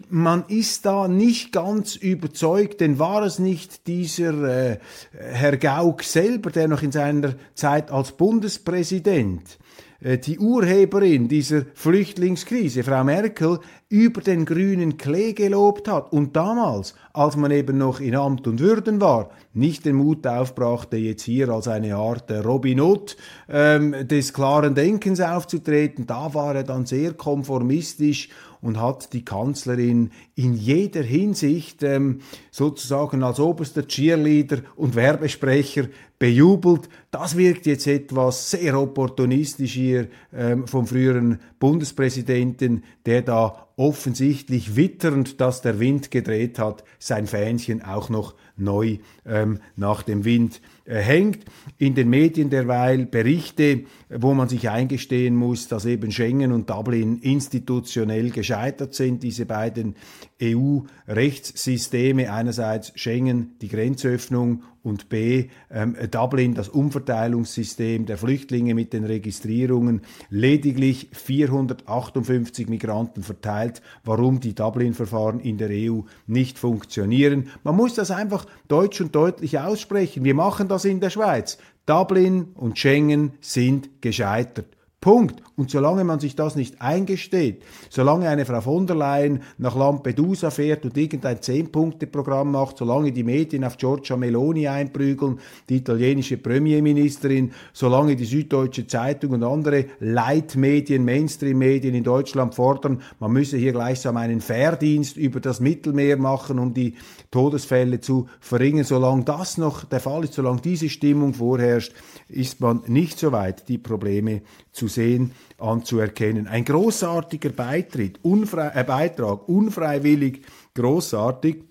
Man 0.09 0.43
ist 0.49 0.85
da 0.85 1.07
nicht 1.07 1.51
ganz 1.51 1.95
überzeugt, 1.95 2.79
denn 2.79 2.99
war 2.99 3.23
es 3.23 3.39
nicht 3.39 3.87
dieser 3.87 4.43
äh, 4.43 4.77
Herr 5.11 5.57
Gauck 5.57 6.03
selber, 6.03 6.51
der 6.51 6.67
noch 6.67 6.83
in 6.83 6.91
seiner 6.91 7.33
Zeit 7.55 7.89
als 7.89 8.11
Bundespräsident 8.11 9.57
äh, 9.99 10.19
die 10.19 10.37
Urheberin 10.37 11.27
dieser 11.27 11.63
Flüchtlingskrise, 11.73 12.83
Frau 12.83 13.03
Merkel, 13.03 13.59
über 13.89 14.21
den 14.21 14.45
grünen 14.45 14.97
Klee 14.97 15.33
gelobt 15.33 15.87
hat 15.87 16.11
und 16.11 16.35
damals, 16.35 16.93
als 17.13 17.35
man 17.35 17.51
eben 17.51 17.77
noch 17.77 17.99
in 17.99 18.15
Amt 18.15 18.47
und 18.47 18.59
Würden 18.59 19.01
war, 19.01 19.31
nicht 19.53 19.85
den 19.85 19.95
Mut 19.95 20.27
aufbrachte, 20.27 20.97
jetzt 20.97 21.23
hier 21.23 21.49
als 21.49 21.67
eine 21.67 21.95
Art 21.95 22.29
Robin 22.29 22.81
Hood 22.81 23.17
ähm, 23.49 23.95
des 24.07 24.33
klaren 24.33 24.75
Denkens 24.75 25.21
aufzutreten, 25.21 26.05
da 26.05 26.33
war 26.33 26.55
er 26.55 26.63
dann 26.63 26.85
sehr 26.85 27.13
konformistisch 27.13 28.29
und 28.61 28.79
hat 28.79 29.13
die 29.13 29.25
Kanzlerin 29.25 30.11
in 30.35 30.53
jeder 30.53 31.03
Hinsicht 31.03 31.83
ähm, 31.83 32.19
sozusagen 32.51 33.23
als 33.23 33.39
oberster 33.39 33.87
Cheerleader 33.87 34.59
und 34.75 34.95
Werbesprecher 34.95 35.87
bejubelt. 36.19 36.89
Das 37.11 37.37
wirkt 37.37 37.65
jetzt 37.65 37.87
etwas 37.87 38.49
sehr 38.51 38.79
opportunistisch 38.79 39.73
hier 39.73 40.07
ähm, 40.33 40.67
vom 40.67 40.87
früheren 40.87 41.39
Bundespräsidenten, 41.59 42.83
der 43.05 43.21
da 43.21 43.67
offensichtlich 43.75 44.75
witternd, 44.75 45.39
dass 45.39 45.61
der 45.61 45.79
Wind 45.79 46.09
gedreht 46.09 46.57
hat, 46.57 46.83
sein 46.97 47.27
Fähnchen 47.27 47.83
auch 47.83 48.09
noch 48.09 48.33
neu 48.57 48.97
ähm, 49.25 49.59
nach 49.75 50.01
dem 50.01 50.25
Wind 50.25 50.61
hängt. 50.87 51.45
In 51.77 51.95
den 51.95 52.09
Medien 52.09 52.49
derweil 52.49 53.05
Berichte, 53.05 53.83
wo 54.09 54.33
man 54.33 54.49
sich 54.49 54.69
eingestehen 54.69 55.35
muss, 55.35 55.67
dass 55.67 55.85
eben 55.85 56.11
Schengen 56.11 56.51
und 56.51 56.69
Dublin 56.69 57.19
institutionell 57.19 58.31
gescheitert 58.31 58.93
sind, 58.93 59.21
diese 59.23 59.45
beiden 59.45 59.95
EU-Rechtssysteme, 60.41 62.31
einerseits 62.31 62.93
Schengen, 62.95 63.55
die 63.61 63.67
Grenzöffnung 63.67 64.63
und 64.87 65.09
B, 65.09 65.49
ähm, 65.69 65.95
Dublin, 66.09 66.53
das 66.53 66.69
Umverteilungssystem 66.69 68.05
der 68.05 68.17
Flüchtlinge 68.17 68.73
mit 68.73 68.93
den 68.93 69.03
Registrierungen, 69.03 70.01
lediglich 70.29 71.09
458 71.11 72.69
Migranten 72.69 73.23
verteilt, 73.23 73.81
warum 74.05 74.39
die 74.39 74.55
Dublin-Verfahren 74.55 75.41
in 75.41 75.57
der 75.57 75.69
EU 75.71 76.01
nicht 76.25 76.57
funktionieren. 76.57 77.49
Man 77.63 77.75
muss 77.75 77.95
das 77.95 78.11
einfach 78.11 78.45
deutsch 78.69 79.01
und 79.01 79.13
deutlich 79.13 79.59
aussprechen. 79.59 80.23
Wir 80.23 80.35
machen 80.35 80.69
das 80.69 80.76
in 80.85 80.99
der 80.99 81.09
Schweiz. 81.09 81.57
Dublin 81.85 82.53
und 82.55 82.77
Schengen 82.77 83.33
sind 83.41 84.01
gescheitert. 84.01 84.76
Punkt. 85.07 85.41
Und 85.55 85.71
solange 85.71 86.03
man 86.03 86.19
sich 86.19 86.35
das 86.35 86.57
nicht 86.57 86.81
eingesteht, 86.81 87.63
solange 87.89 88.27
eine 88.27 88.45
Frau 88.45 88.59
von 88.59 88.85
der 88.85 88.97
Leyen 88.97 89.41
nach 89.57 89.73
Lampedusa 89.73 90.51
fährt 90.51 90.83
und 90.83 90.97
irgendein 90.97 91.41
Zehn-Punkte-Programm 91.41 92.51
macht, 92.51 92.77
solange 92.77 93.13
die 93.13 93.23
Medien 93.23 93.63
auf 93.63 93.77
Giorgia 93.77 94.17
Meloni 94.17 94.67
einprügeln, 94.67 95.39
die 95.69 95.77
italienische 95.77 96.35
Premierministerin, 96.35 97.53
solange 97.71 98.17
die 98.17 98.25
Süddeutsche 98.25 98.85
Zeitung 98.85 99.31
und 99.31 99.43
andere 99.43 99.85
Leitmedien, 100.01 101.05
Mainstream-Medien 101.05 101.95
in 101.95 102.03
Deutschland 102.03 102.53
fordern, 102.53 103.01
man 103.21 103.31
müsse 103.31 103.55
hier 103.55 103.71
gleichsam 103.71 104.17
einen 104.17 104.41
Fairdienst 104.41 105.15
über 105.15 105.39
das 105.39 105.61
Mittelmeer 105.61 106.17
machen, 106.17 106.59
um 106.59 106.73
die 106.73 106.95
Todesfälle 107.31 108.01
zu 108.01 108.27
verringern. 108.41 108.83
Solange 108.83 109.23
das 109.23 109.57
noch 109.57 109.85
der 109.85 110.01
Fall 110.01 110.25
ist, 110.25 110.33
solange 110.33 110.59
diese 110.59 110.89
Stimmung 110.89 111.33
vorherrscht, 111.33 111.93
ist 112.27 112.59
man 112.59 112.81
nicht 112.87 113.17
so 113.17 113.31
weit, 113.31 113.69
die 113.69 113.77
Probleme 113.77 114.41
zu 114.73 114.87
sehen, 114.97 115.31
anzuerkennen. 115.57 116.47
Ein 116.47 116.65
großartiger 116.65 117.49
Beitritt, 117.49 118.19
unfrei, 118.23 118.71
äh, 118.73 118.83
Beitrag, 118.83 119.47
unfreiwillig 119.47 120.41
großartig 120.73 121.63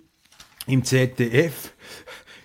im 0.66 0.84
ZDF 0.84 1.72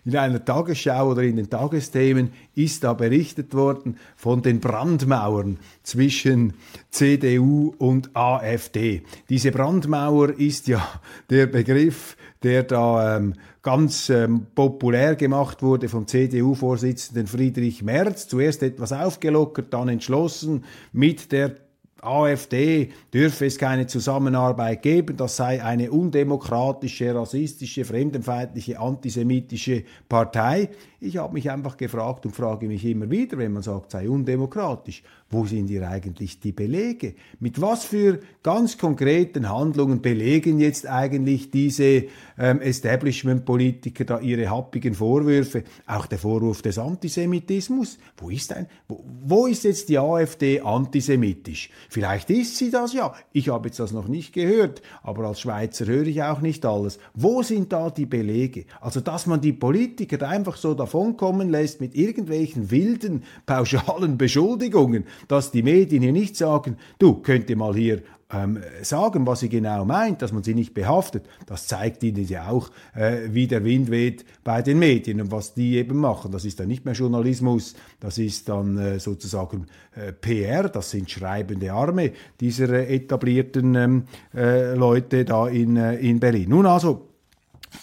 in 0.03 0.15
einer 0.15 0.43
Tagesschau 0.43 1.11
oder 1.11 1.21
in 1.23 1.35
den 1.35 1.49
Tagesthemen 1.49 2.31
ist 2.55 2.83
da 2.83 2.93
berichtet 2.93 3.53
worden 3.53 3.97
von 4.15 4.41
den 4.41 4.59
Brandmauern 4.59 5.59
zwischen 5.83 6.53
CDU 6.89 7.73
und 7.77 8.15
AfD. 8.15 9.03
Diese 9.29 9.51
Brandmauer 9.51 10.29
ist 10.39 10.67
ja 10.67 10.87
der 11.29 11.45
Begriff, 11.47 12.17
der 12.41 12.63
da 12.63 13.17
ähm, 13.17 13.35
ganz 13.61 14.09
ähm, 14.09 14.47
populär 14.55 15.15
gemacht 15.15 15.61
wurde 15.61 15.87
vom 15.87 16.07
CDU-Vorsitzenden 16.07 17.27
Friedrich 17.27 17.83
Merz. 17.83 18.27
Zuerst 18.27 18.63
etwas 18.63 18.93
aufgelockert, 18.93 19.71
dann 19.73 19.89
entschlossen 19.89 20.65
mit 20.91 21.31
der 21.31 21.55
AfD 22.01 22.89
dürfe 23.13 23.45
es 23.45 23.57
keine 23.57 23.87
Zusammenarbeit 23.87 24.81
geben, 24.81 25.17
das 25.17 25.35
sei 25.35 25.63
eine 25.63 25.91
undemokratische, 25.91 27.13
rassistische, 27.13 27.85
fremdenfeindliche, 27.85 28.79
antisemitische 28.79 29.83
Partei. 30.09 30.69
Ich 31.03 31.17
habe 31.17 31.33
mich 31.33 31.49
einfach 31.49 31.77
gefragt 31.77 32.27
und 32.27 32.35
frage 32.35 32.67
mich 32.67 32.85
immer 32.85 33.09
wieder, 33.09 33.39
wenn 33.39 33.53
man 33.53 33.63
sagt, 33.63 33.89
sei 33.89 34.07
undemokratisch, 34.07 35.01
wo 35.31 35.47
sind 35.47 35.65
hier 35.65 35.89
eigentlich 35.89 36.39
die 36.39 36.51
Belege? 36.51 37.15
Mit 37.39 37.59
was 37.59 37.85
für 37.85 38.19
ganz 38.43 38.77
konkreten 38.77 39.49
Handlungen 39.49 40.03
belegen 40.03 40.59
jetzt 40.59 40.85
eigentlich 40.85 41.49
diese 41.49 42.03
ähm, 42.37 42.61
Establishment-Politiker 42.61 44.05
da 44.05 44.19
ihre 44.19 44.51
happigen 44.51 44.93
Vorwürfe? 44.93 45.63
Auch 45.87 46.05
der 46.05 46.19
Vorwurf 46.19 46.61
des 46.61 46.77
Antisemitismus. 46.77 47.97
Wo 48.17 48.29
ist, 48.29 48.53
ein, 48.53 48.67
wo, 48.87 49.03
wo 49.25 49.47
ist 49.47 49.63
jetzt 49.63 49.89
die 49.89 49.97
AfD 49.97 50.61
antisemitisch? 50.61 51.71
Vielleicht 51.89 52.29
ist 52.29 52.57
sie 52.57 52.69
das 52.69 52.93
ja. 52.93 53.11
Ich 53.31 53.49
habe 53.49 53.69
jetzt 53.69 53.79
das 53.79 53.91
noch 53.91 54.07
nicht 54.07 54.33
gehört, 54.33 54.83
aber 55.01 55.25
als 55.25 55.41
Schweizer 55.41 55.87
höre 55.87 56.05
ich 56.05 56.21
auch 56.21 56.41
nicht 56.41 56.63
alles. 56.63 56.99
Wo 57.15 57.41
sind 57.41 57.73
da 57.73 57.89
die 57.89 58.05
Belege? 58.05 58.65
Also, 58.81 58.99
dass 59.01 59.25
man 59.25 59.41
die 59.41 59.53
Politiker 59.53 60.19
da 60.19 60.29
einfach 60.29 60.57
so 60.57 60.75
da 60.75 60.90
davonkommen 60.91 61.49
lässt 61.49 61.79
mit 61.79 61.95
irgendwelchen 61.95 62.69
wilden, 62.69 63.23
pauschalen 63.45 64.17
Beschuldigungen, 64.17 65.05
dass 65.27 65.51
die 65.51 65.63
Medien 65.63 66.03
hier 66.03 66.11
nicht 66.11 66.35
sagen, 66.35 66.77
du 66.99 67.15
könnt 67.15 67.49
ihr 67.49 67.57
mal 67.57 67.73
hier 67.75 68.01
ähm, 68.33 68.59
sagen, 68.81 69.25
was 69.27 69.41
sie 69.41 69.49
genau 69.49 69.85
meint, 69.85 70.21
dass 70.21 70.31
man 70.31 70.43
sie 70.43 70.53
nicht 70.53 70.73
behaftet, 70.73 71.25
das 71.45 71.67
zeigt 71.67 72.03
ihnen 72.03 72.25
ja 72.27 72.49
auch, 72.49 72.69
äh, 72.93 73.29
wie 73.29 73.47
der 73.47 73.63
Wind 73.63 73.91
weht 73.91 74.25
bei 74.43 74.61
den 74.61 74.79
Medien 74.79 75.21
und 75.21 75.31
was 75.31 75.53
die 75.53 75.77
eben 75.77 75.97
machen. 75.97 76.31
Das 76.31 76.45
ist 76.45 76.59
dann 76.59 76.67
nicht 76.67 76.85
mehr 76.85 76.93
Journalismus, 76.93 77.73
das 77.99 78.17
ist 78.17 78.47
dann 78.47 78.77
äh, 78.77 78.99
sozusagen 78.99 79.67
äh, 79.95 80.13
PR, 80.13 80.69
das 80.69 80.91
sind 80.91 81.09
schreibende 81.09 81.71
Arme 81.73 82.11
dieser 82.39 82.69
äh, 82.69 82.95
etablierten 82.95 83.75
ähm, 83.75 84.03
äh, 84.33 84.75
Leute 84.75 85.25
da 85.25 85.47
in, 85.47 85.75
äh, 85.75 85.95
in 85.95 86.19
Berlin. 86.19 86.49
Nun 86.49 86.65
also, 86.65 87.10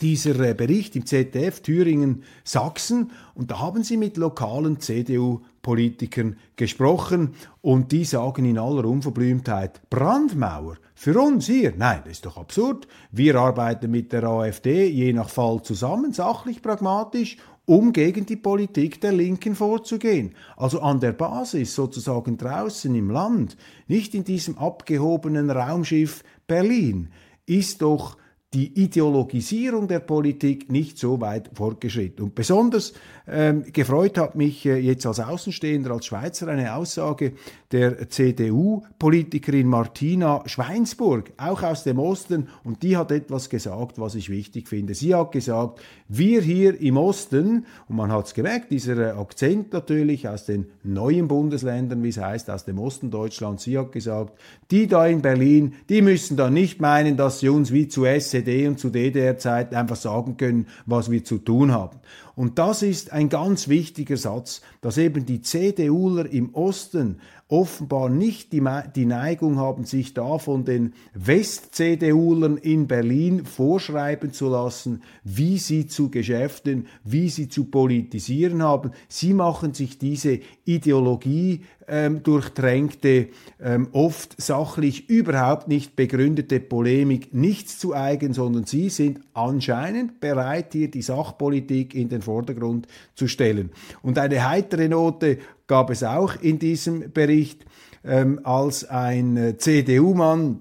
dieser 0.01 0.39
äh, 0.41 0.55
Bericht 0.55 0.97
im 0.97 1.07
ZDF 1.07 1.61
Thüringen 1.61 2.23
Sachsen 2.45 3.11
und 3.35 3.51
da 3.51 3.59
haben 3.61 3.83
sie 3.83 3.97
mit 3.97 4.17
lokalen 4.17 4.81
CDU-Politikern 4.81 6.37
gesprochen 6.57 7.35
und 7.63 7.93
die 7.93 8.05
sagen 8.05 8.45
in 8.45 8.59
aller 8.59 8.85
Unverblümtheit, 8.85 9.81
Brandmauer 9.91 10.77
für 10.95 11.19
uns 11.21 11.47
hier? 11.47 11.73
Nein, 11.77 12.01
das 12.05 12.15
ist 12.15 12.27
doch 12.27 12.37
absurd. 12.37 12.89
Wir 13.13 13.37
arbeiten 13.37 13.91
mit 13.91 14.13
der 14.13 14.25
AfD 14.25 14.89
je 14.89 15.13
nach 15.13 15.31
Fall 15.31 15.63
zusammen, 15.63 16.13
sachlich, 16.13 16.61
pragmatisch 16.61 17.37
um 17.69 17.93
gegen 17.93 18.25
die 18.25 18.37
Politik 18.37 18.99
der 19.03 19.13
Linken 19.13 19.55
vorzugehen. 19.55 20.35
Also 20.57 20.81
an 20.81 21.01
der 21.01 21.13
Basis, 21.13 21.75
sozusagen 21.75 22.39
draußen 22.39 22.95
im 22.95 23.11
Land, 23.11 23.59
nicht 23.89 24.15
in 24.15 24.25
diesem 24.25 24.57
abgehobenen 24.57 25.51
Raumschiff 25.51 26.25
Berlin, 26.47 27.11
ist 27.45 27.83
doch 27.83 28.17
die 28.55 28.83
Ideologisierung 28.83 29.89
der 29.89 30.01
Politik 30.01 30.71
nicht 30.71 30.99
so 30.99 31.21
weit 31.21 31.51
fortgeschritten. 31.53 32.25
Und 32.25 32.35
besonders 32.35 32.95
ähm, 33.27 33.65
gefreut 33.73 34.17
hat 34.17 34.37
mich 34.37 34.65
äh, 34.65 34.79
jetzt 34.79 35.05
als 35.05 35.21
Außenstehender, 35.21 35.91
als 35.91 36.07
Schweizer 36.07 36.49
eine 36.49 36.75
Aussage 36.75 37.35
der 37.73 38.09
CDU-Politikerin 38.09 39.67
Martina 39.67 40.43
Schweinsburg, 40.47 41.33
auch 41.37 41.63
aus 41.63 41.85
dem 41.85 41.99
Osten, 41.99 42.49
und 42.65 42.83
die 42.83 42.97
hat 42.97 43.13
etwas 43.13 43.51
gesagt, 43.51 43.99
was 43.99 44.15
ich 44.15 44.31
wichtig 44.31 44.69
finde. 44.69 44.95
Sie 44.95 45.15
hat 45.15 45.33
gesagt, 45.33 45.81
wir 46.09 46.41
hier 46.41 46.81
im 46.81 46.97
Osten, 46.97 47.67
und 47.89 47.97
man 47.97 48.11
hat 48.11 48.27
es 48.27 48.35
gemerkt, 48.35 48.71
dieser 48.71 49.19
Akzent 49.19 49.73
natürlich 49.73 50.27
aus 50.29 50.47
den 50.47 50.67
neuen 50.83 51.29
Bundesländern, 51.29 52.03
wie 52.03 52.09
es 52.09 52.19
heißt, 52.19 52.49
aus 52.49 52.65
dem 52.65 52.79
Osten 52.79 53.11
Deutschlands, 53.11 53.65
sie 53.65 53.77
hat 53.77 53.93
gesagt, 53.93 54.39
die 54.71 54.87
da 54.87 55.07
in 55.07 55.21
Berlin, 55.21 55.75
die 55.91 56.01
müssen 56.01 56.39
da 56.39 56.49
nicht 56.49 56.81
meinen, 56.81 57.19
dass 57.19 57.41
sie 57.41 57.51
uns 57.51 57.71
wie 57.71 57.89
zu 57.89 58.07
SED 58.07 58.67
und 58.67 58.79
zu 58.79 58.89
DDR-Zeit 58.89 59.75
einfach 59.75 59.97
sagen 59.97 60.39
können, 60.39 60.69
was 60.87 61.11
wir 61.11 61.23
zu 61.23 61.37
tun 61.37 61.73
haben. 61.73 61.99
Und 62.39 62.61
das 62.61 62.83
ist 62.83 63.11
ein 63.13 63.31
ganz 63.31 63.67
wichtiger 63.67 64.17
Satz, 64.17 64.61
dass 64.81 64.97
eben 64.97 65.27
die 65.27 65.43
CDUler 65.43 66.31
im 66.31 66.55
Osten 66.55 67.19
offenbar 67.49 68.09
nicht 68.11 68.53
die, 68.53 68.63
die 68.95 69.07
Neigung 69.07 69.57
haben, 69.57 69.83
sich 69.83 70.15
da 70.15 70.39
von 70.39 70.65
den 70.65 70.95
West-CDUlern 71.15 72.57
in 72.57 72.87
Berlin 72.87 73.45
vorschreiben 73.45 74.33
zu 74.33 74.51
lassen, 74.51 75.03
wie 75.25 75.59
sie 75.59 75.89
zu 75.89 76.13
Geschäften, 76.13 76.87
wie 77.03 77.29
sie 77.29 77.49
zu 77.49 77.65
politisieren 77.65 78.63
haben. 78.63 78.93
Sie 79.09 79.35
machen 79.35 79.75
sich 79.75 79.99
diese 79.99 80.39
Ideologie 80.65 81.65
ähm, 81.89 82.23
durchtränkte, 82.23 83.29
ähm, 83.61 83.89
oft 83.93 84.41
sachlich 84.41 85.09
überhaupt 85.09 85.69
nicht 85.69 85.97
begründete 85.97 86.61
Polemik 86.61 87.35
nichts 87.35 87.79
zu 87.79 87.95
eigen, 87.95 88.33
sondern 88.35 88.65
sie 88.65 88.89
sind 88.89 89.21
anscheinend 89.35 90.21
bereit, 90.21 90.73
hier 90.73 90.91
die 90.91 91.03
Sachpolitik 91.03 91.95
in 91.95 92.09
den 92.09 92.23
Vordergrund 92.23 92.87
zu 93.15 93.27
stellen. 93.27 93.71
Und 94.03 94.19
eine 94.19 94.49
heitere 94.49 94.89
Note 94.89 95.39
gab 95.67 95.91
es 95.91 96.03
auch 96.03 96.35
in 96.41 96.59
diesem 96.59 97.13
Bericht, 97.13 97.65
ähm, 98.05 98.41
als 98.45 98.89
ein 98.89 99.37
äh, 99.37 99.59
CDU-Mann 99.59 100.61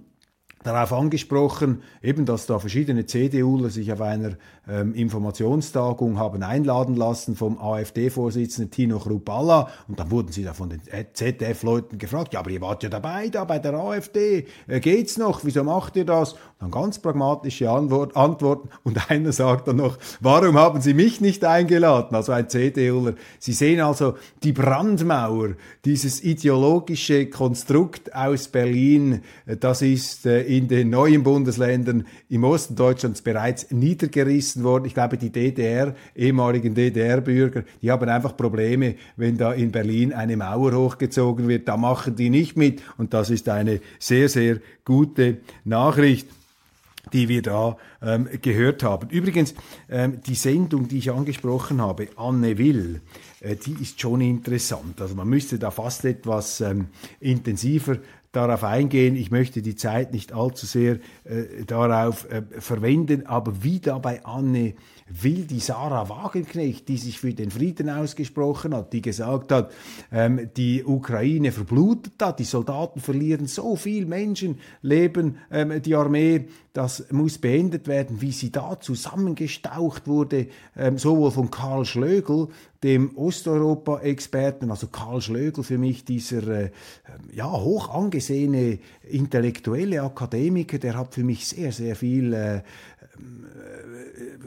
darauf 0.64 0.92
angesprochen, 0.94 1.82
eben, 2.02 2.26
dass 2.26 2.46
da 2.46 2.60
verschiedene 2.60 3.06
CDUler 3.06 3.70
sich 3.70 3.92
auf 3.92 4.02
einer 4.02 4.32
ähm, 4.68 4.94
Informationstagung 4.94 6.18
haben 6.18 6.44
einladen 6.44 6.96
lassen 6.96 7.36
vom 7.36 7.58
AfD-Vorsitzenden 7.58 8.72
Tino 8.72 9.00
Chrupalla 9.00 9.70
und 9.88 10.00
dann 10.00 10.12
wurden 10.12 10.32
sie 10.32 10.44
da 10.44 10.54
von 10.54 10.70
den 10.70 10.82
ZDF-Leuten 11.14 11.98
gefragt, 11.98 12.34
ja, 12.34 12.40
aber 12.40 12.50
ihr 12.50 12.62
wart 12.62 12.84
ja 12.84 12.90
dabei 12.90 13.30
da 13.30 13.44
bei 13.46 13.60
der 13.60 13.76
AfD, 13.76 14.46
äh, 14.68 14.80
geht's 14.80 15.18
noch, 15.18 15.46
wieso 15.46 15.64
macht 15.64 15.96
ihr 15.96 16.06
das? 16.06 16.34
Und 16.34 16.40
dann 16.60 16.72
ganz 16.72 17.00
pragmatische 17.00 17.70
Antwort, 17.70 18.16
Antworten 18.18 18.70
und 18.84 19.10
einer 19.10 19.32
sagt 19.32 19.68
dann 19.68 19.78
noch, 19.78 19.98
warum 20.20 20.58
haben 20.58 20.82
Sie 20.82 20.94
mich 20.94 21.22
nicht 21.22 21.46
eingeladen? 21.46 22.16
Also 22.16 22.32
ein 22.32 22.50
CDUler. 22.50 23.14
Sie 23.40 23.54
sehen 23.54 23.80
also 23.80 24.16
die 24.44 24.54
Brandmauer, 24.54 25.50
dieses 25.86 26.24
ideologische 26.24 27.30
Konstrukt 27.30 28.14
aus 28.16 28.48
Berlin, 28.48 29.22
äh, 29.46 29.56
das 29.56 29.82
ist 29.82 30.26
äh, 30.26 30.47
in 30.48 30.68
den 30.68 30.90
neuen 30.90 31.24
Bundesländern 31.24 32.08
im 32.30 32.44
Osten 32.44 32.76
Deutschlands 32.76 33.22
bereits 33.22 33.72
niedergerissen 33.72 34.64
worden. 34.64 34.86
Ich 34.86 34.94
glaube, 34.94 35.18
die 35.18 35.32
DDR, 35.32 35.96
ehemaligen 36.16 36.74
DDR-Bürger, 36.74 37.64
die 37.82 37.92
haben 37.92 38.10
einfach 38.10 38.36
Probleme, 38.36 38.96
wenn 39.16 39.38
da 39.38 39.54
in 39.54 39.72
Berlin 39.72 40.14
eine 40.14 40.38
Mauer 40.38 40.74
hochgezogen 40.74 41.48
wird. 41.48 41.68
Da 41.68 41.78
machen 41.78 42.16
die 42.16 42.30
nicht 42.30 42.58
mit. 42.58 42.82
Und 42.98 43.14
das 43.14 43.30
ist 43.30 43.50
eine 43.50 43.82
sehr, 44.00 44.30
sehr 44.30 44.58
gute 44.86 45.38
Nachricht 45.66 46.28
die 47.14 47.30
wir 47.30 47.42
da 47.42 47.78
ähm, 48.02 48.28
gehört 48.42 48.84
haben. 48.84 49.10
Übrigens, 49.10 49.54
ähm, 49.90 50.22
die 50.26 50.36
Sendung, 50.36 50.88
die 50.88 51.00
ich 51.00 51.12
angesprochen 51.12 51.82
habe, 51.82 52.10
Anne 52.16 52.58
Will, 52.58 53.02
äh, 53.40 53.56
die 53.56 53.74
ist 53.82 54.00
schon 54.00 54.22
interessant. 54.22 55.02
Also 55.02 55.16
man 55.16 55.28
müsste 55.28 55.60
da 55.60 55.72
fast 55.72 56.06
etwas 56.06 56.62
ähm, 56.62 56.88
intensiver 57.20 57.98
darauf 58.32 58.64
eingehen. 58.64 59.16
Ich 59.16 59.32
möchte 59.32 59.62
die 59.62 59.76
Zeit 59.76 60.14
nicht 60.14 60.34
allzu 60.34 60.66
sehr 60.66 61.00
äh, 61.24 61.66
darauf 61.66 62.30
äh, 62.30 62.44
verwenden, 62.60 63.26
aber 63.26 63.64
wie 63.64 63.80
da 63.80 63.98
bei 63.98 64.24
Anne 64.26 64.76
will 65.10 65.46
die 65.46 65.60
Sarah 65.60 66.10
Wagenknecht, 66.10 66.88
die 66.88 66.98
sich 66.98 67.20
für 67.20 67.34
den 67.34 67.52
Frieden 67.52 67.90
ausgesprochen 67.90 68.76
hat, 68.76 68.94
die 68.94 69.02
gesagt 69.02 69.52
hat, 69.52 69.72
ähm, 70.12 70.50
die 70.58 70.84
Ukraine 70.84 71.52
verblutet 71.52 72.14
da, 72.18 72.32
die 72.32 72.44
Soldaten 72.44 73.00
verlieren 73.00 73.48
so 73.48 73.76
viel 73.76 74.06
Menschenleben, 74.06 75.38
ähm, 75.52 75.82
die 75.82 75.96
Armee, 75.96 76.48
das 76.74 77.06
muss 77.12 77.38
beendet 77.40 77.88
werden, 77.88 78.22
wie 78.22 78.32
sie 78.32 78.52
da 78.52 78.80
zusammengestaucht 78.80 80.08
wurde, 80.08 80.48
ähm, 80.76 80.98
sowohl 80.98 81.32
von 81.32 81.50
Karl 81.50 81.86
Schlögel, 81.86 82.50
dem 82.84 83.18
Osteuropa-Experten, 83.18 84.70
also 84.70 84.88
Karl 84.88 85.22
Schlögel 85.22 85.64
für 85.64 85.78
mich, 85.78 86.06
dieser 86.06 86.48
äh, 86.48 86.72
ja, 87.34 87.52
hoch 87.52 87.90
angesehene 87.90 88.80
intellektuelle 89.10 90.04
Akademiker, 90.04 90.78
der 90.78 90.96
hat 90.96 91.16
für 91.16 91.24
mich 91.24 91.48
sehr, 91.48 91.72
sehr 91.72 91.96
viel 91.96 92.34
äh, 92.34 92.62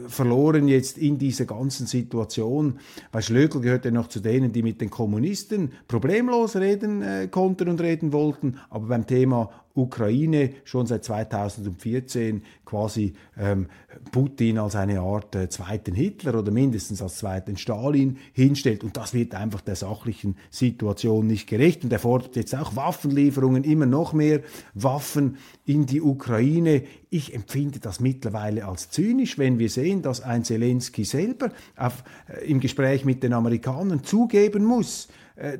verloren 0.07 0.67
jetzt 0.67 0.97
in 0.97 1.17
dieser 1.17 1.45
ganzen 1.45 1.87
Situation. 1.87 2.79
Weil 3.11 3.21
Schlögl 3.21 3.61
gehört 3.61 3.85
ja 3.85 3.91
noch 3.91 4.07
zu 4.07 4.19
denen, 4.19 4.51
die 4.51 4.63
mit 4.63 4.81
den 4.81 4.89
Kommunisten 4.89 5.71
problemlos 5.87 6.55
reden 6.55 7.01
äh, 7.01 7.27
konnten 7.29 7.69
und 7.69 7.81
reden 7.81 8.13
wollten, 8.13 8.57
aber 8.69 8.87
beim 8.87 9.07
Thema 9.07 9.49
Ukraine 9.75 10.51
schon 10.63 10.85
seit 10.85 11.03
2014 11.03 12.43
quasi 12.65 13.13
ähm, 13.37 13.67
Putin 14.11 14.57
als 14.57 14.75
eine 14.75 15.01
Art 15.01 15.35
äh, 15.35 15.49
zweiten 15.49 15.93
Hitler 15.93 16.35
oder 16.35 16.51
mindestens 16.51 17.01
als 17.01 17.17
zweiten 17.17 17.57
Stalin 17.57 18.17
hinstellt. 18.33 18.83
Und 18.83 18.97
das 18.97 19.13
wird 19.13 19.35
einfach 19.35 19.61
der 19.61 19.75
sachlichen 19.75 20.35
Situation 20.49 21.27
nicht 21.27 21.47
gerecht. 21.47 21.83
Und 21.83 21.91
er 21.91 21.99
fordert 21.99 22.35
jetzt 22.35 22.55
auch 22.55 22.75
Waffenlieferungen, 22.75 23.63
immer 23.63 23.85
noch 23.85 24.13
mehr 24.13 24.41
Waffen 24.73 25.37
in 25.65 25.85
die 25.85 26.01
Ukraine. 26.01 26.83
Ich 27.09 27.33
empfinde 27.33 27.79
das 27.79 27.99
mittlerweile 27.99 28.65
als 28.65 28.89
zynisch, 28.89 29.37
wenn 29.37 29.59
wir 29.59 29.69
sehen, 29.69 30.01
dass 30.01 30.21
ein 30.21 30.43
Zelensky 30.43 31.03
selber 31.03 31.51
auf, 31.75 32.03
äh, 32.27 32.45
im 32.45 32.59
Gespräch 32.59 33.05
mit 33.05 33.23
den 33.23 33.33
Amerikanern 33.33 34.03
zugeben 34.03 34.63
muss, 34.63 35.09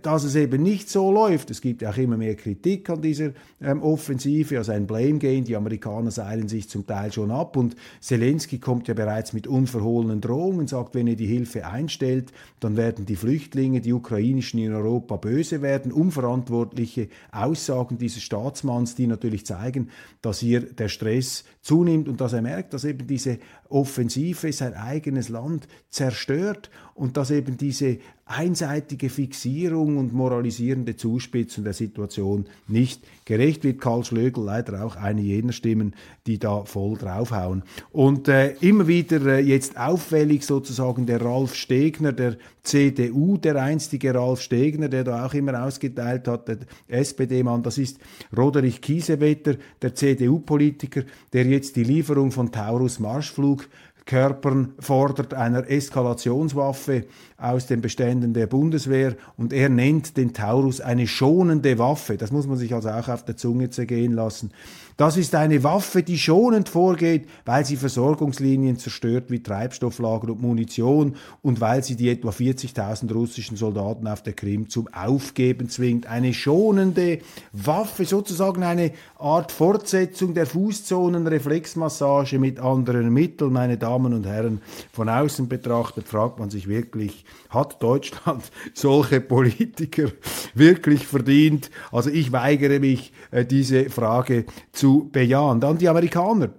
dass 0.01 0.23
es 0.23 0.35
eben 0.35 0.61
nicht 0.61 0.89
so 0.89 1.11
läuft. 1.11 1.49
Es 1.49 1.59
gibt 1.59 1.83
auch 1.83 1.97
immer 1.97 2.17
mehr 2.17 2.35
Kritik 2.35 2.89
an 2.89 3.01
dieser 3.01 3.31
ähm, 3.61 3.81
Offensive, 3.81 4.57
also 4.57 4.71
ein 4.73 4.85
Blame 4.85 5.17
Game. 5.17 5.43
Die 5.43 5.55
Amerikaner 5.55 6.11
seilen 6.11 6.47
sich 6.47 6.69
zum 6.69 6.85
Teil 6.85 7.11
schon 7.11 7.31
ab 7.31 7.57
und 7.57 7.75
Zelensky 7.99 8.59
kommt 8.59 8.87
ja 8.87 8.93
bereits 8.93 9.33
mit 9.33 9.47
unverhohlenen 9.47 10.21
Drohungen, 10.21 10.67
sagt, 10.67 10.93
wenn 10.93 11.07
ihr 11.07 11.15
die 11.15 11.25
Hilfe 11.25 11.65
einstellt, 11.65 12.31
dann 12.59 12.77
werden 12.77 13.05
die 13.05 13.15
Flüchtlinge, 13.15 13.81
die 13.81 13.93
ukrainischen 13.93 14.59
in 14.59 14.73
Europa 14.73 15.15
böse 15.15 15.63
werden. 15.63 15.91
Unverantwortliche 15.91 17.07
Aussagen 17.31 17.97
dieses 17.97 18.21
Staatsmanns, 18.21 18.93
die 18.93 19.07
natürlich 19.07 19.45
zeigen, 19.47 19.89
dass 20.21 20.39
hier 20.39 20.61
der 20.61 20.89
Stress 20.89 21.43
zunimmt 21.61 22.07
und 22.07 22.21
dass 22.21 22.33
er 22.33 22.41
merkt, 22.41 22.73
dass 22.73 22.83
eben 22.83 23.07
diese 23.07 23.39
Offensive 23.69 24.51
sein 24.51 24.73
eigenes 24.73 25.29
Land 25.29 25.67
zerstört 25.89 26.69
und 26.93 27.17
dass 27.17 27.31
eben 27.31 27.57
diese 27.57 27.97
einseitige 28.25 29.09
Fixierung 29.09 29.70
und 29.75 30.13
moralisierende 30.13 30.95
Zuspitzung 30.95 31.63
der 31.63 31.73
Situation 31.73 32.45
nicht 32.67 33.01
gerecht 33.25 33.63
wird. 33.63 33.79
Karl 33.79 34.03
Schlögel 34.03 34.43
leider 34.43 34.83
auch 34.83 34.95
eine 34.95 35.21
jener 35.21 35.53
Stimmen, 35.53 35.95
die 36.27 36.39
da 36.39 36.65
voll 36.65 36.97
draufhauen. 36.97 37.63
Und 37.91 38.27
äh, 38.27 38.55
immer 38.61 38.87
wieder 38.87 39.25
äh, 39.25 39.39
jetzt 39.39 39.77
auffällig 39.77 40.45
sozusagen 40.45 41.05
der 41.05 41.21
Ralf 41.21 41.55
Stegner, 41.55 42.13
der 42.13 42.37
CDU, 42.63 43.37
der 43.37 43.55
einstige 43.55 44.13
Ralf 44.13 44.41
Stegner, 44.41 44.87
der 44.87 45.03
da 45.03 45.25
auch 45.25 45.33
immer 45.33 45.63
ausgeteilt 45.63 46.27
hat, 46.27 46.47
der 46.47 46.57
SPD-Mann, 46.87 47.63
das 47.63 47.77
ist 47.77 47.99
Roderich 48.35 48.81
Kiesewetter, 48.81 49.55
der 49.81 49.95
CDU-Politiker, 49.95 51.03
der 51.33 51.45
jetzt 51.45 51.75
die 51.75 51.83
Lieferung 51.83 52.31
von 52.31 52.51
Taurus 52.51 52.99
Marschflug 52.99 53.67
Körpern 54.05 54.73
fordert 54.79 55.33
einer 55.33 55.69
Eskalationswaffe 55.69 57.05
aus 57.37 57.67
den 57.67 57.81
Beständen 57.81 58.33
der 58.33 58.47
Bundeswehr 58.47 59.15
und 59.37 59.53
er 59.53 59.69
nennt 59.69 60.17
den 60.17 60.33
Taurus 60.33 60.81
eine 60.81 61.07
schonende 61.07 61.77
Waffe. 61.77 62.17
Das 62.17 62.31
muss 62.31 62.47
man 62.47 62.57
sich 62.57 62.73
also 62.73 62.89
auch 62.89 63.07
auf 63.07 63.23
der 63.23 63.37
Zunge 63.37 63.69
zergehen 63.69 64.13
lassen. 64.13 64.51
Das 64.97 65.17
ist 65.17 65.33
eine 65.35 65.63
Waffe, 65.63 66.03
die 66.03 66.17
schonend 66.17 66.69
vorgeht, 66.69 67.27
weil 67.45 67.65
sie 67.65 67.77
Versorgungslinien 67.77 68.77
zerstört 68.77 69.31
wie 69.31 69.41
Treibstofflager 69.41 70.29
und 70.29 70.41
Munition 70.41 71.15
und 71.41 71.61
weil 71.61 71.83
sie 71.83 71.95
die 71.95 72.09
etwa 72.09 72.29
40.000 72.29 73.13
russischen 73.13 73.57
Soldaten 73.57 74.07
auf 74.07 74.21
der 74.21 74.33
Krim 74.33 74.69
zum 74.69 74.87
Aufgeben 74.93 75.69
zwingt. 75.69 76.05
Eine 76.07 76.33
schonende 76.33 77.19
Waffe, 77.53 78.05
sozusagen 78.05 78.63
eine 78.63 78.91
Art 79.17 79.51
Fortsetzung 79.51 80.33
der 80.33 80.45
Fußzonenreflexmassage 80.45 82.37
mit 82.37 82.59
anderen 82.59 83.11
Mitteln. 83.13 83.53
Meine 83.53 83.77
Damen 83.77 84.13
und 84.13 84.25
Herren, 84.25 84.61
von 84.91 85.09
außen 85.09 85.47
betrachtet 85.47 86.07
fragt 86.07 86.39
man 86.39 86.49
sich 86.49 86.67
wirklich, 86.67 87.25
hat 87.49 87.81
Deutschland 87.81 88.43
solche 88.73 89.21
Politiker 89.21 90.11
wirklich 90.53 91.07
verdient? 91.07 91.71
Also 91.91 92.09
ich 92.09 92.31
weigere 92.31 92.79
mich, 92.79 93.13
äh, 93.31 93.45
diese 93.45 93.89
Frage 93.89 94.45
zu 94.71 94.80
bejahen. 95.11 95.59
Dann 95.59 95.77
die 95.77 95.89
Amerikaner 95.89 96.49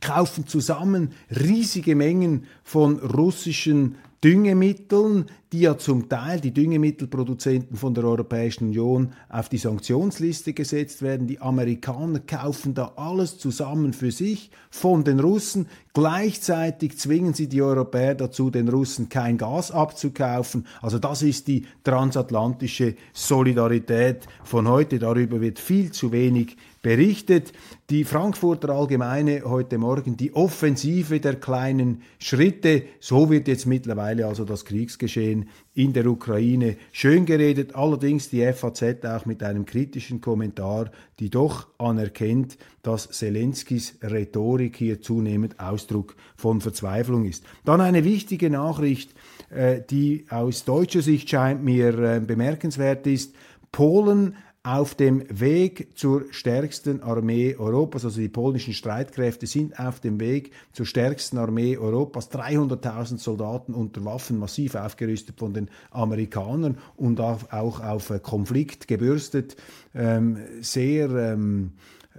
kaufen 0.00 0.46
zusammen 0.46 1.12
riesige 1.30 1.94
Mengen 1.94 2.46
von 2.62 2.98
russischen 2.98 3.96
Düngemitteln, 4.22 5.26
die 5.54 5.60
ja 5.60 5.78
zum 5.78 6.08
Teil 6.08 6.40
die 6.40 6.52
Düngemittelproduzenten 6.52 7.76
von 7.76 7.94
der 7.94 8.02
Europäischen 8.02 8.64
Union 8.64 9.12
auf 9.28 9.48
die 9.48 9.58
Sanktionsliste 9.58 10.52
gesetzt 10.52 11.00
werden. 11.00 11.28
Die 11.28 11.40
Amerikaner 11.40 12.18
kaufen 12.18 12.74
da 12.74 12.94
alles 12.96 13.38
zusammen 13.38 13.92
für 13.92 14.10
sich 14.10 14.50
von 14.68 15.04
den 15.04 15.20
Russen. 15.20 15.68
Gleichzeitig 15.92 16.98
zwingen 16.98 17.34
sie 17.34 17.46
die 17.46 17.62
Europäer 17.62 18.16
dazu, 18.16 18.50
den 18.50 18.68
Russen 18.68 19.08
kein 19.08 19.38
Gas 19.38 19.70
abzukaufen. 19.70 20.66
Also 20.82 20.98
das 20.98 21.22
ist 21.22 21.46
die 21.46 21.66
transatlantische 21.84 22.96
Solidarität 23.12 24.26
von 24.42 24.66
heute. 24.66 24.98
Darüber 24.98 25.40
wird 25.40 25.60
viel 25.60 25.92
zu 25.92 26.10
wenig 26.10 26.56
berichtet. 26.82 27.52
Die 27.90 28.04
Frankfurter 28.04 28.70
Allgemeine 28.70 29.42
heute 29.44 29.78
Morgen, 29.78 30.16
die 30.16 30.34
Offensive 30.34 31.20
der 31.20 31.36
kleinen 31.36 32.02
Schritte. 32.18 32.82
So 32.98 33.30
wird 33.30 33.46
jetzt 33.46 33.66
mittlerweile 33.66 34.26
also 34.26 34.44
das 34.44 34.64
Kriegsgeschehen 34.64 35.43
in 35.74 35.92
der 35.92 36.06
Ukraine 36.06 36.76
schön 36.92 37.26
geredet. 37.26 37.74
Allerdings 37.74 38.30
die 38.30 38.44
FAZ 38.52 39.04
auch 39.04 39.26
mit 39.26 39.42
einem 39.42 39.66
kritischen 39.66 40.20
Kommentar, 40.20 40.90
die 41.18 41.30
doch 41.30 41.68
anerkennt, 41.78 42.58
dass 42.82 43.10
Zelenskis 43.10 43.98
Rhetorik 44.02 44.76
hier 44.76 45.00
zunehmend 45.00 45.58
Ausdruck 45.60 46.16
von 46.36 46.60
Verzweiflung 46.60 47.24
ist. 47.24 47.44
Dann 47.64 47.80
eine 47.80 48.04
wichtige 48.04 48.50
Nachricht, 48.50 49.14
äh, 49.50 49.80
die 49.88 50.26
aus 50.30 50.64
deutscher 50.64 51.02
Sicht 51.02 51.28
scheint 51.28 51.64
mir 51.64 51.98
äh, 51.98 52.20
bemerkenswert 52.20 53.06
ist. 53.06 53.34
Polen 53.72 54.36
auf 54.64 54.94
dem 54.94 55.22
Weg 55.28 55.88
zur 55.94 56.24
stärksten 56.32 57.02
Armee 57.02 57.54
Europas, 57.54 58.06
also 58.06 58.18
die 58.18 58.30
polnischen 58.30 58.72
Streitkräfte 58.72 59.46
sind 59.46 59.78
auf 59.78 60.00
dem 60.00 60.18
Weg 60.18 60.52
zur 60.72 60.86
stärksten 60.86 61.36
Armee 61.36 61.76
Europas, 61.76 62.30
300.000 62.32 63.18
Soldaten 63.18 63.74
unter 63.74 64.02
Waffen, 64.06 64.38
massiv 64.38 64.74
aufgerüstet 64.74 65.38
von 65.38 65.52
den 65.52 65.68
Amerikanern 65.90 66.78
und 66.96 67.20
auch, 67.20 67.52
auf 67.52 68.10
Konflikt 68.22 68.88
gebürstet, 68.88 69.56
ähm, 69.94 70.38
sehr 70.62 71.10
ähm, 71.10 71.72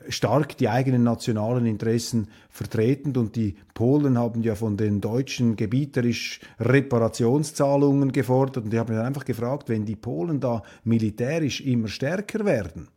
stark 0.09 0.57
die 0.57 0.69
eigenen 0.69 1.03
nationalen 1.03 1.65
Interessen 1.65 2.27
vertretend 2.49 3.17
und 3.17 3.35
die 3.35 3.55
Polen 3.73 4.17
haben 4.17 4.43
ja 4.43 4.55
von 4.55 4.77
den 4.77 5.01
Deutschen 5.01 5.55
gebieterisch 5.55 6.39
Reparationszahlungen 6.59 8.11
gefordert 8.11 8.65
und 8.65 8.73
die 8.73 8.79
haben 8.79 8.95
dann 8.95 9.05
einfach 9.05 9.25
gefragt, 9.25 9.69
wenn 9.69 9.85
die 9.85 9.95
Polen 9.95 10.39
da 10.39 10.63
militärisch 10.83 11.61
immer 11.61 11.87
stärker 11.87 12.45
werden, 12.45 12.89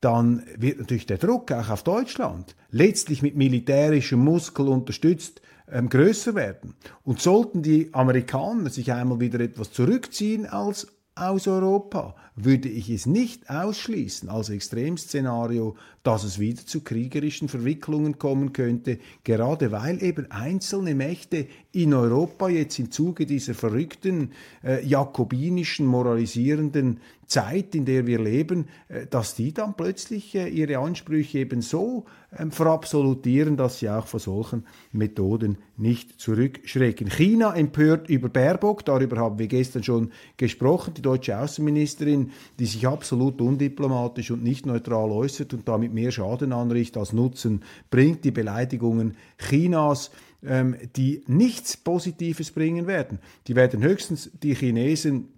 dann 0.00 0.42
wird 0.56 0.78
natürlich 0.78 1.06
der 1.06 1.18
Druck 1.18 1.52
auch 1.52 1.70
auf 1.70 1.82
Deutschland 1.82 2.54
letztlich 2.70 3.22
mit 3.22 3.36
militärischem 3.36 4.20
Muskel 4.20 4.68
unterstützt 4.68 5.40
ähm, 5.70 5.88
größer 5.88 6.34
werden. 6.34 6.74
Und 7.02 7.20
sollten 7.20 7.62
die 7.62 7.92
Amerikaner 7.92 8.70
sich 8.70 8.92
einmal 8.92 9.20
wieder 9.20 9.40
etwas 9.40 9.72
zurückziehen 9.72 10.46
als 10.46 10.86
aus 11.16 11.48
Europa, 11.48 12.14
würde 12.36 12.68
ich 12.68 12.90
es 12.90 13.06
nicht 13.06 13.48
ausschließen 13.48 14.28
als 14.28 14.50
Extremszenario, 14.50 15.74
dass 16.02 16.22
es 16.22 16.38
wieder 16.38 16.64
zu 16.64 16.82
kriegerischen 16.82 17.48
Verwicklungen 17.48 18.18
kommen 18.18 18.52
könnte, 18.52 18.98
gerade 19.24 19.72
weil 19.72 20.02
eben 20.02 20.30
einzelne 20.30 20.94
Mächte 20.94 21.48
in 21.72 21.94
Europa 21.94 22.48
jetzt 22.48 22.78
im 22.78 22.90
Zuge 22.90 23.26
dieser 23.26 23.54
verrückten 23.54 24.32
äh, 24.62 24.86
jakobinischen, 24.86 25.86
moralisierenden 25.86 27.00
Zeit, 27.26 27.74
in 27.74 27.84
der 27.84 28.06
wir 28.06 28.20
leben, 28.20 28.68
äh, 28.88 29.06
dass 29.06 29.34
die 29.34 29.52
dann 29.52 29.74
plötzlich 29.74 30.34
äh, 30.34 30.48
ihre 30.48 30.78
Ansprüche 30.78 31.40
eben 31.40 31.60
so 31.60 32.04
ähm, 32.38 32.50
verabsolutieren, 32.50 33.56
dass 33.56 33.80
sie 33.80 33.88
auch 33.88 34.06
vor 34.06 34.20
solchen 34.20 34.64
Methoden 34.92 35.58
nicht 35.76 36.20
zurückschrecken. 36.20 37.10
China 37.10 37.54
empört 37.54 38.08
über 38.08 38.28
Baerbock, 38.28 38.84
darüber 38.84 39.16
haben 39.16 39.38
wir 39.38 39.48
gestern 39.48 39.82
schon 39.82 40.12
gesprochen, 40.36 40.94
die 40.94 41.02
deutsche 41.02 41.38
Außenministerin, 41.38 42.25
die 42.58 42.66
sich 42.66 42.86
absolut 42.86 43.40
undiplomatisch 43.40 44.30
und 44.30 44.42
nicht 44.42 44.66
neutral 44.66 45.10
äußert 45.10 45.54
und 45.54 45.68
damit 45.68 45.92
mehr 45.92 46.10
Schaden 46.10 46.52
anrichtet 46.52 46.98
als 46.98 47.12
Nutzen 47.12 47.62
bringt, 47.90 48.24
die 48.24 48.30
Beleidigungen 48.30 49.16
Chinas 49.38 50.10
ähm, 50.46 50.76
die 50.96 51.24
nichts 51.26 51.76
Positives 51.76 52.50
bringen 52.50 52.86
werden. 52.86 53.18
Die 53.46 53.56
werden 53.56 53.82
höchstens 53.82 54.30
die 54.42 54.54
Chinesen 54.54 55.28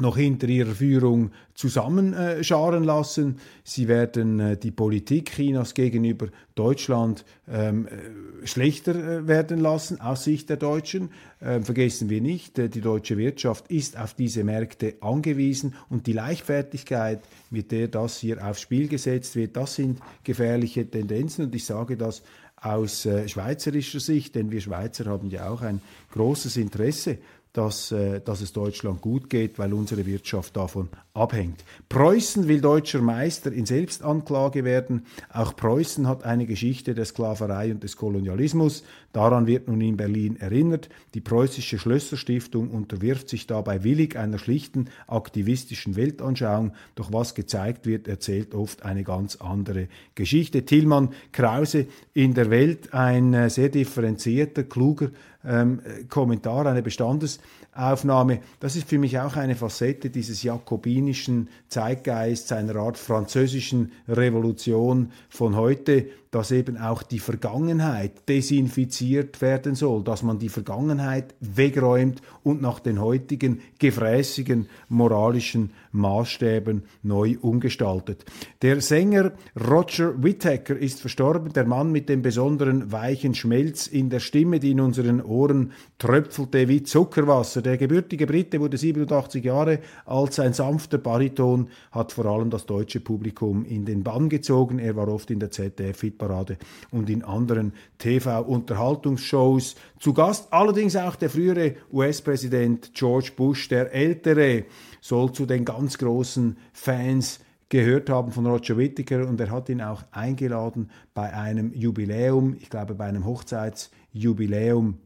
noch 0.00 0.16
hinter 0.16 0.48
ihrer 0.48 0.74
Führung 0.74 1.30
zusammenscharen 1.54 2.84
lassen. 2.84 3.38
Sie 3.64 3.88
werden 3.88 4.40
äh, 4.40 4.56
die 4.56 4.70
Politik 4.70 5.32
Chinas 5.32 5.74
gegenüber 5.74 6.28
Deutschland 6.54 7.24
ähm, 7.50 7.86
äh, 7.86 8.46
schlechter 8.46 8.94
äh, 8.94 9.26
werden 9.26 9.58
lassen 9.58 10.00
aus 10.00 10.24
Sicht 10.24 10.50
der 10.50 10.56
Deutschen. 10.56 11.10
Ähm, 11.42 11.64
vergessen 11.64 12.10
wir 12.10 12.20
nicht, 12.20 12.58
äh, 12.58 12.68
die 12.68 12.80
deutsche 12.80 13.16
Wirtschaft 13.16 13.70
ist 13.70 13.98
auf 13.98 14.14
diese 14.14 14.44
Märkte 14.44 14.94
angewiesen 15.00 15.74
und 15.88 16.06
die 16.06 16.12
Leichtfertigkeit, 16.12 17.20
mit 17.50 17.72
der 17.72 17.88
das 17.88 18.18
hier 18.18 18.44
aufs 18.44 18.60
Spiel 18.60 18.88
gesetzt 18.88 19.36
wird, 19.36 19.56
das 19.56 19.74
sind 19.74 20.00
gefährliche 20.24 20.88
Tendenzen 20.88 21.46
und 21.46 21.54
ich 21.54 21.64
sage 21.64 21.96
das 21.96 22.22
aus 22.60 23.06
äh, 23.06 23.28
schweizerischer 23.28 24.00
Sicht, 24.00 24.34
denn 24.34 24.50
wir 24.50 24.60
Schweizer 24.60 25.06
haben 25.06 25.30
ja 25.30 25.48
auch 25.48 25.62
ein 25.62 25.80
großes 26.12 26.56
Interesse 26.56 27.18
dass, 27.52 27.92
äh, 27.92 28.20
dass 28.20 28.40
es 28.40 28.52
Deutschland 28.52 29.00
gut 29.00 29.30
geht, 29.30 29.58
weil 29.58 29.72
unsere 29.72 30.06
Wirtschaft 30.06 30.56
davon 30.56 30.88
abhängt. 31.14 31.64
Preußen 31.88 32.46
will 32.46 32.60
deutscher 32.60 33.00
Meister 33.00 33.52
in 33.52 33.66
Selbstanklage 33.66 34.64
werden. 34.64 35.06
Auch 35.32 35.56
Preußen 35.56 36.06
hat 36.06 36.24
eine 36.24 36.46
Geschichte 36.46 36.94
der 36.94 37.04
Sklaverei 37.04 37.72
und 37.72 37.82
des 37.82 37.96
Kolonialismus. 37.96 38.84
Daran 39.12 39.46
wird 39.46 39.68
nun 39.68 39.80
in 39.80 39.96
Berlin 39.96 40.36
erinnert. 40.36 40.88
Die 41.14 41.20
preußische 41.20 41.78
Schlösserstiftung 41.78 42.70
unterwirft 42.70 43.28
sich 43.28 43.46
dabei 43.46 43.82
willig 43.82 44.16
einer 44.16 44.38
schlichten 44.38 44.90
aktivistischen 45.06 45.96
Weltanschauung. 45.96 46.72
Doch 46.94 47.12
was 47.12 47.34
gezeigt 47.34 47.86
wird, 47.86 48.06
erzählt 48.06 48.54
oft 48.54 48.84
eine 48.84 49.02
ganz 49.02 49.36
andere 49.36 49.88
Geschichte. 50.14 50.64
Tillmann 50.64 51.10
Krause 51.32 51.86
in 52.14 52.34
der 52.34 52.50
Welt, 52.50 52.94
ein 52.94 53.34
äh, 53.34 53.50
sehr 53.50 53.70
differenzierter, 53.70 54.62
kluger 54.64 55.10
ähm, 55.44 55.80
Kommentar, 56.08 56.66
eine 56.66 56.82
Bestandesaufnahme. 56.82 58.40
Das 58.60 58.76
ist 58.76 58.88
für 58.88 58.98
mich 58.98 59.18
auch 59.18 59.36
eine 59.36 59.54
Facette 59.54 60.10
dieses 60.10 60.42
jakobinischen 60.42 61.48
Zeitgeists, 61.68 62.52
einer 62.52 62.76
Art 62.76 62.98
französischen 62.98 63.92
Revolution 64.08 65.12
von 65.28 65.56
heute, 65.56 66.06
dass 66.30 66.50
eben 66.50 66.76
auch 66.76 67.02
die 67.02 67.20
Vergangenheit 67.20 68.28
desinfiziert 68.28 69.40
werden 69.40 69.74
soll, 69.74 70.04
dass 70.04 70.22
man 70.22 70.38
die 70.38 70.50
Vergangenheit 70.50 71.34
wegräumt 71.40 72.20
und 72.42 72.60
nach 72.60 72.80
den 72.80 73.00
heutigen 73.00 73.60
gefräßigen 73.78 74.68
moralischen 74.88 75.70
Maßstäben 75.92 76.82
neu 77.02 77.36
umgestaltet. 77.40 78.24
Der 78.60 78.80
Sänger 78.80 79.32
Roger 79.58 80.22
Whittaker 80.22 80.76
ist 80.76 81.00
verstorben, 81.00 81.52
der 81.52 81.64
Mann 81.64 81.92
mit 81.92 82.08
dem 82.08 82.20
besonderen 82.20 82.92
weichen 82.92 83.34
Schmelz 83.34 83.86
in 83.86 84.10
der 84.10 84.20
Stimme, 84.20 84.60
die 84.60 84.72
in 84.72 84.80
unseren 84.80 85.22
Ohren 85.28 85.72
tröpfelte 85.98 86.68
wie 86.68 86.82
Zuckerwasser. 86.82 87.62
Der 87.62 87.76
gebürtige 87.76 88.26
Brite 88.26 88.60
wurde 88.60 88.76
87 88.76 89.44
Jahre 89.44 89.80
alt, 90.06 90.32
sein 90.32 90.52
sanfter 90.52 90.98
Bariton 90.98 91.68
hat 91.92 92.12
vor 92.12 92.26
allem 92.26 92.50
das 92.50 92.66
deutsche 92.66 93.00
Publikum 93.00 93.64
in 93.64 93.84
den 93.84 94.02
Bann 94.02 94.28
gezogen. 94.28 94.78
Er 94.78 94.96
war 94.96 95.08
oft 95.08 95.30
in 95.30 95.40
der 95.40 95.50
ZDF 95.50 96.00
Hitparade 96.00 96.56
und 96.90 97.10
in 97.10 97.22
anderen 97.22 97.72
TV-Unterhaltungsshows 97.98 99.76
zu 99.98 100.14
Gast. 100.14 100.52
Allerdings 100.52 100.96
auch 100.96 101.16
der 101.16 101.30
frühere 101.30 101.74
US-Präsident 101.92 102.92
George 102.94 103.30
Bush, 103.36 103.68
der 103.68 103.92
ältere, 103.94 104.64
soll 105.00 105.32
zu 105.32 105.46
den 105.46 105.64
ganz 105.64 105.98
großen 105.98 106.56
Fans 106.72 107.40
gehört 107.68 108.08
haben 108.08 108.32
von 108.32 108.46
Roger 108.46 108.76
Whittaker 108.76 109.26
und 109.28 109.40
er 109.40 109.50
hat 109.50 109.68
ihn 109.68 109.82
auch 109.82 110.02
eingeladen 110.10 110.90
bei 111.14 111.32
einem 111.32 111.72
Jubiläum, 111.74 112.56
ich 112.58 112.70
glaube 112.70 112.94
bei 112.94 113.04
einem 113.04 113.26
Hochzeitsjubiläum 113.26 114.98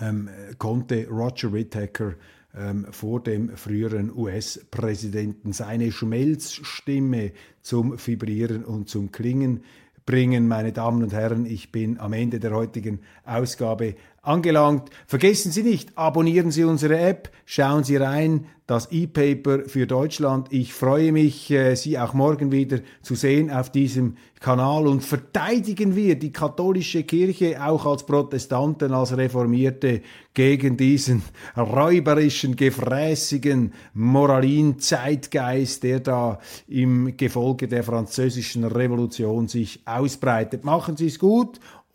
ähm, 0.00 0.28
konnte 0.58 1.08
Roger 1.08 1.52
Whittaker 1.52 2.14
ähm, 2.56 2.86
vor 2.90 3.22
dem 3.22 3.56
früheren 3.56 4.10
US-Präsidenten 4.16 5.52
seine 5.52 5.92
Schmelzstimme 5.92 7.32
zum 7.62 7.98
Vibrieren 8.04 8.64
und 8.64 8.88
zum 8.88 9.12
Klingen 9.12 9.62
bringen. 10.06 10.48
Meine 10.48 10.72
Damen 10.72 11.02
und 11.02 11.12
Herren, 11.12 11.44
ich 11.44 11.70
bin 11.70 12.00
am 12.00 12.14
Ende 12.14 12.40
der 12.40 12.52
heutigen 12.52 13.00
Ausgabe 13.24 13.94
angelangt. 14.22 14.90
Vergessen 15.06 15.52
Sie 15.52 15.62
nicht, 15.62 15.96
abonnieren 15.96 16.50
Sie 16.50 16.64
unsere 16.64 16.98
App, 16.98 17.30
schauen 17.44 17.84
Sie 17.84 17.96
rein, 17.96 18.46
das 18.68 18.92
E-Paper 18.92 19.60
für 19.66 19.86
Deutschland. 19.86 20.48
Ich 20.52 20.74
freue 20.74 21.10
mich, 21.10 21.50
äh, 21.50 21.74
Sie 21.74 21.98
auch 21.98 22.12
morgen 22.12 22.52
wieder 22.52 22.80
zu 23.00 23.14
sehen 23.14 23.50
auf 23.50 23.72
diesem 23.72 24.16
Kanal 24.40 24.86
und 24.86 25.02
verteidigen 25.02 25.96
wir 25.96 26.18
die 26.18 26.32
katholische 26.32 27.02
Kirche 27.02 27.64
auch 27.64 27.86
als 27.86 28.04
Protestanten, 28.04 28.92
als 28.92 29.16
Reformierte 29.16 30.02
gegen 30.34 30.76
diesen 30.76 31.22
räuberischen, 31.56 32.56
gefräßigen 32.56 33.72
Moralin-Zeitgeist, 33.94 35.82
der 35.82 36.00
da 36.00 36.38
im 36.68 37.16
Gefolge 37.16 37.68
der 37.68 37.82
französischen 37.82 38.64
Revolution 38.64 39.48
sich 39.48 39.80
ausbreitet. 39.86 40.64
Machen 40.64 40.98
Sie 40.98 41.06
es 41.06 41.18
gut 41.18 41.58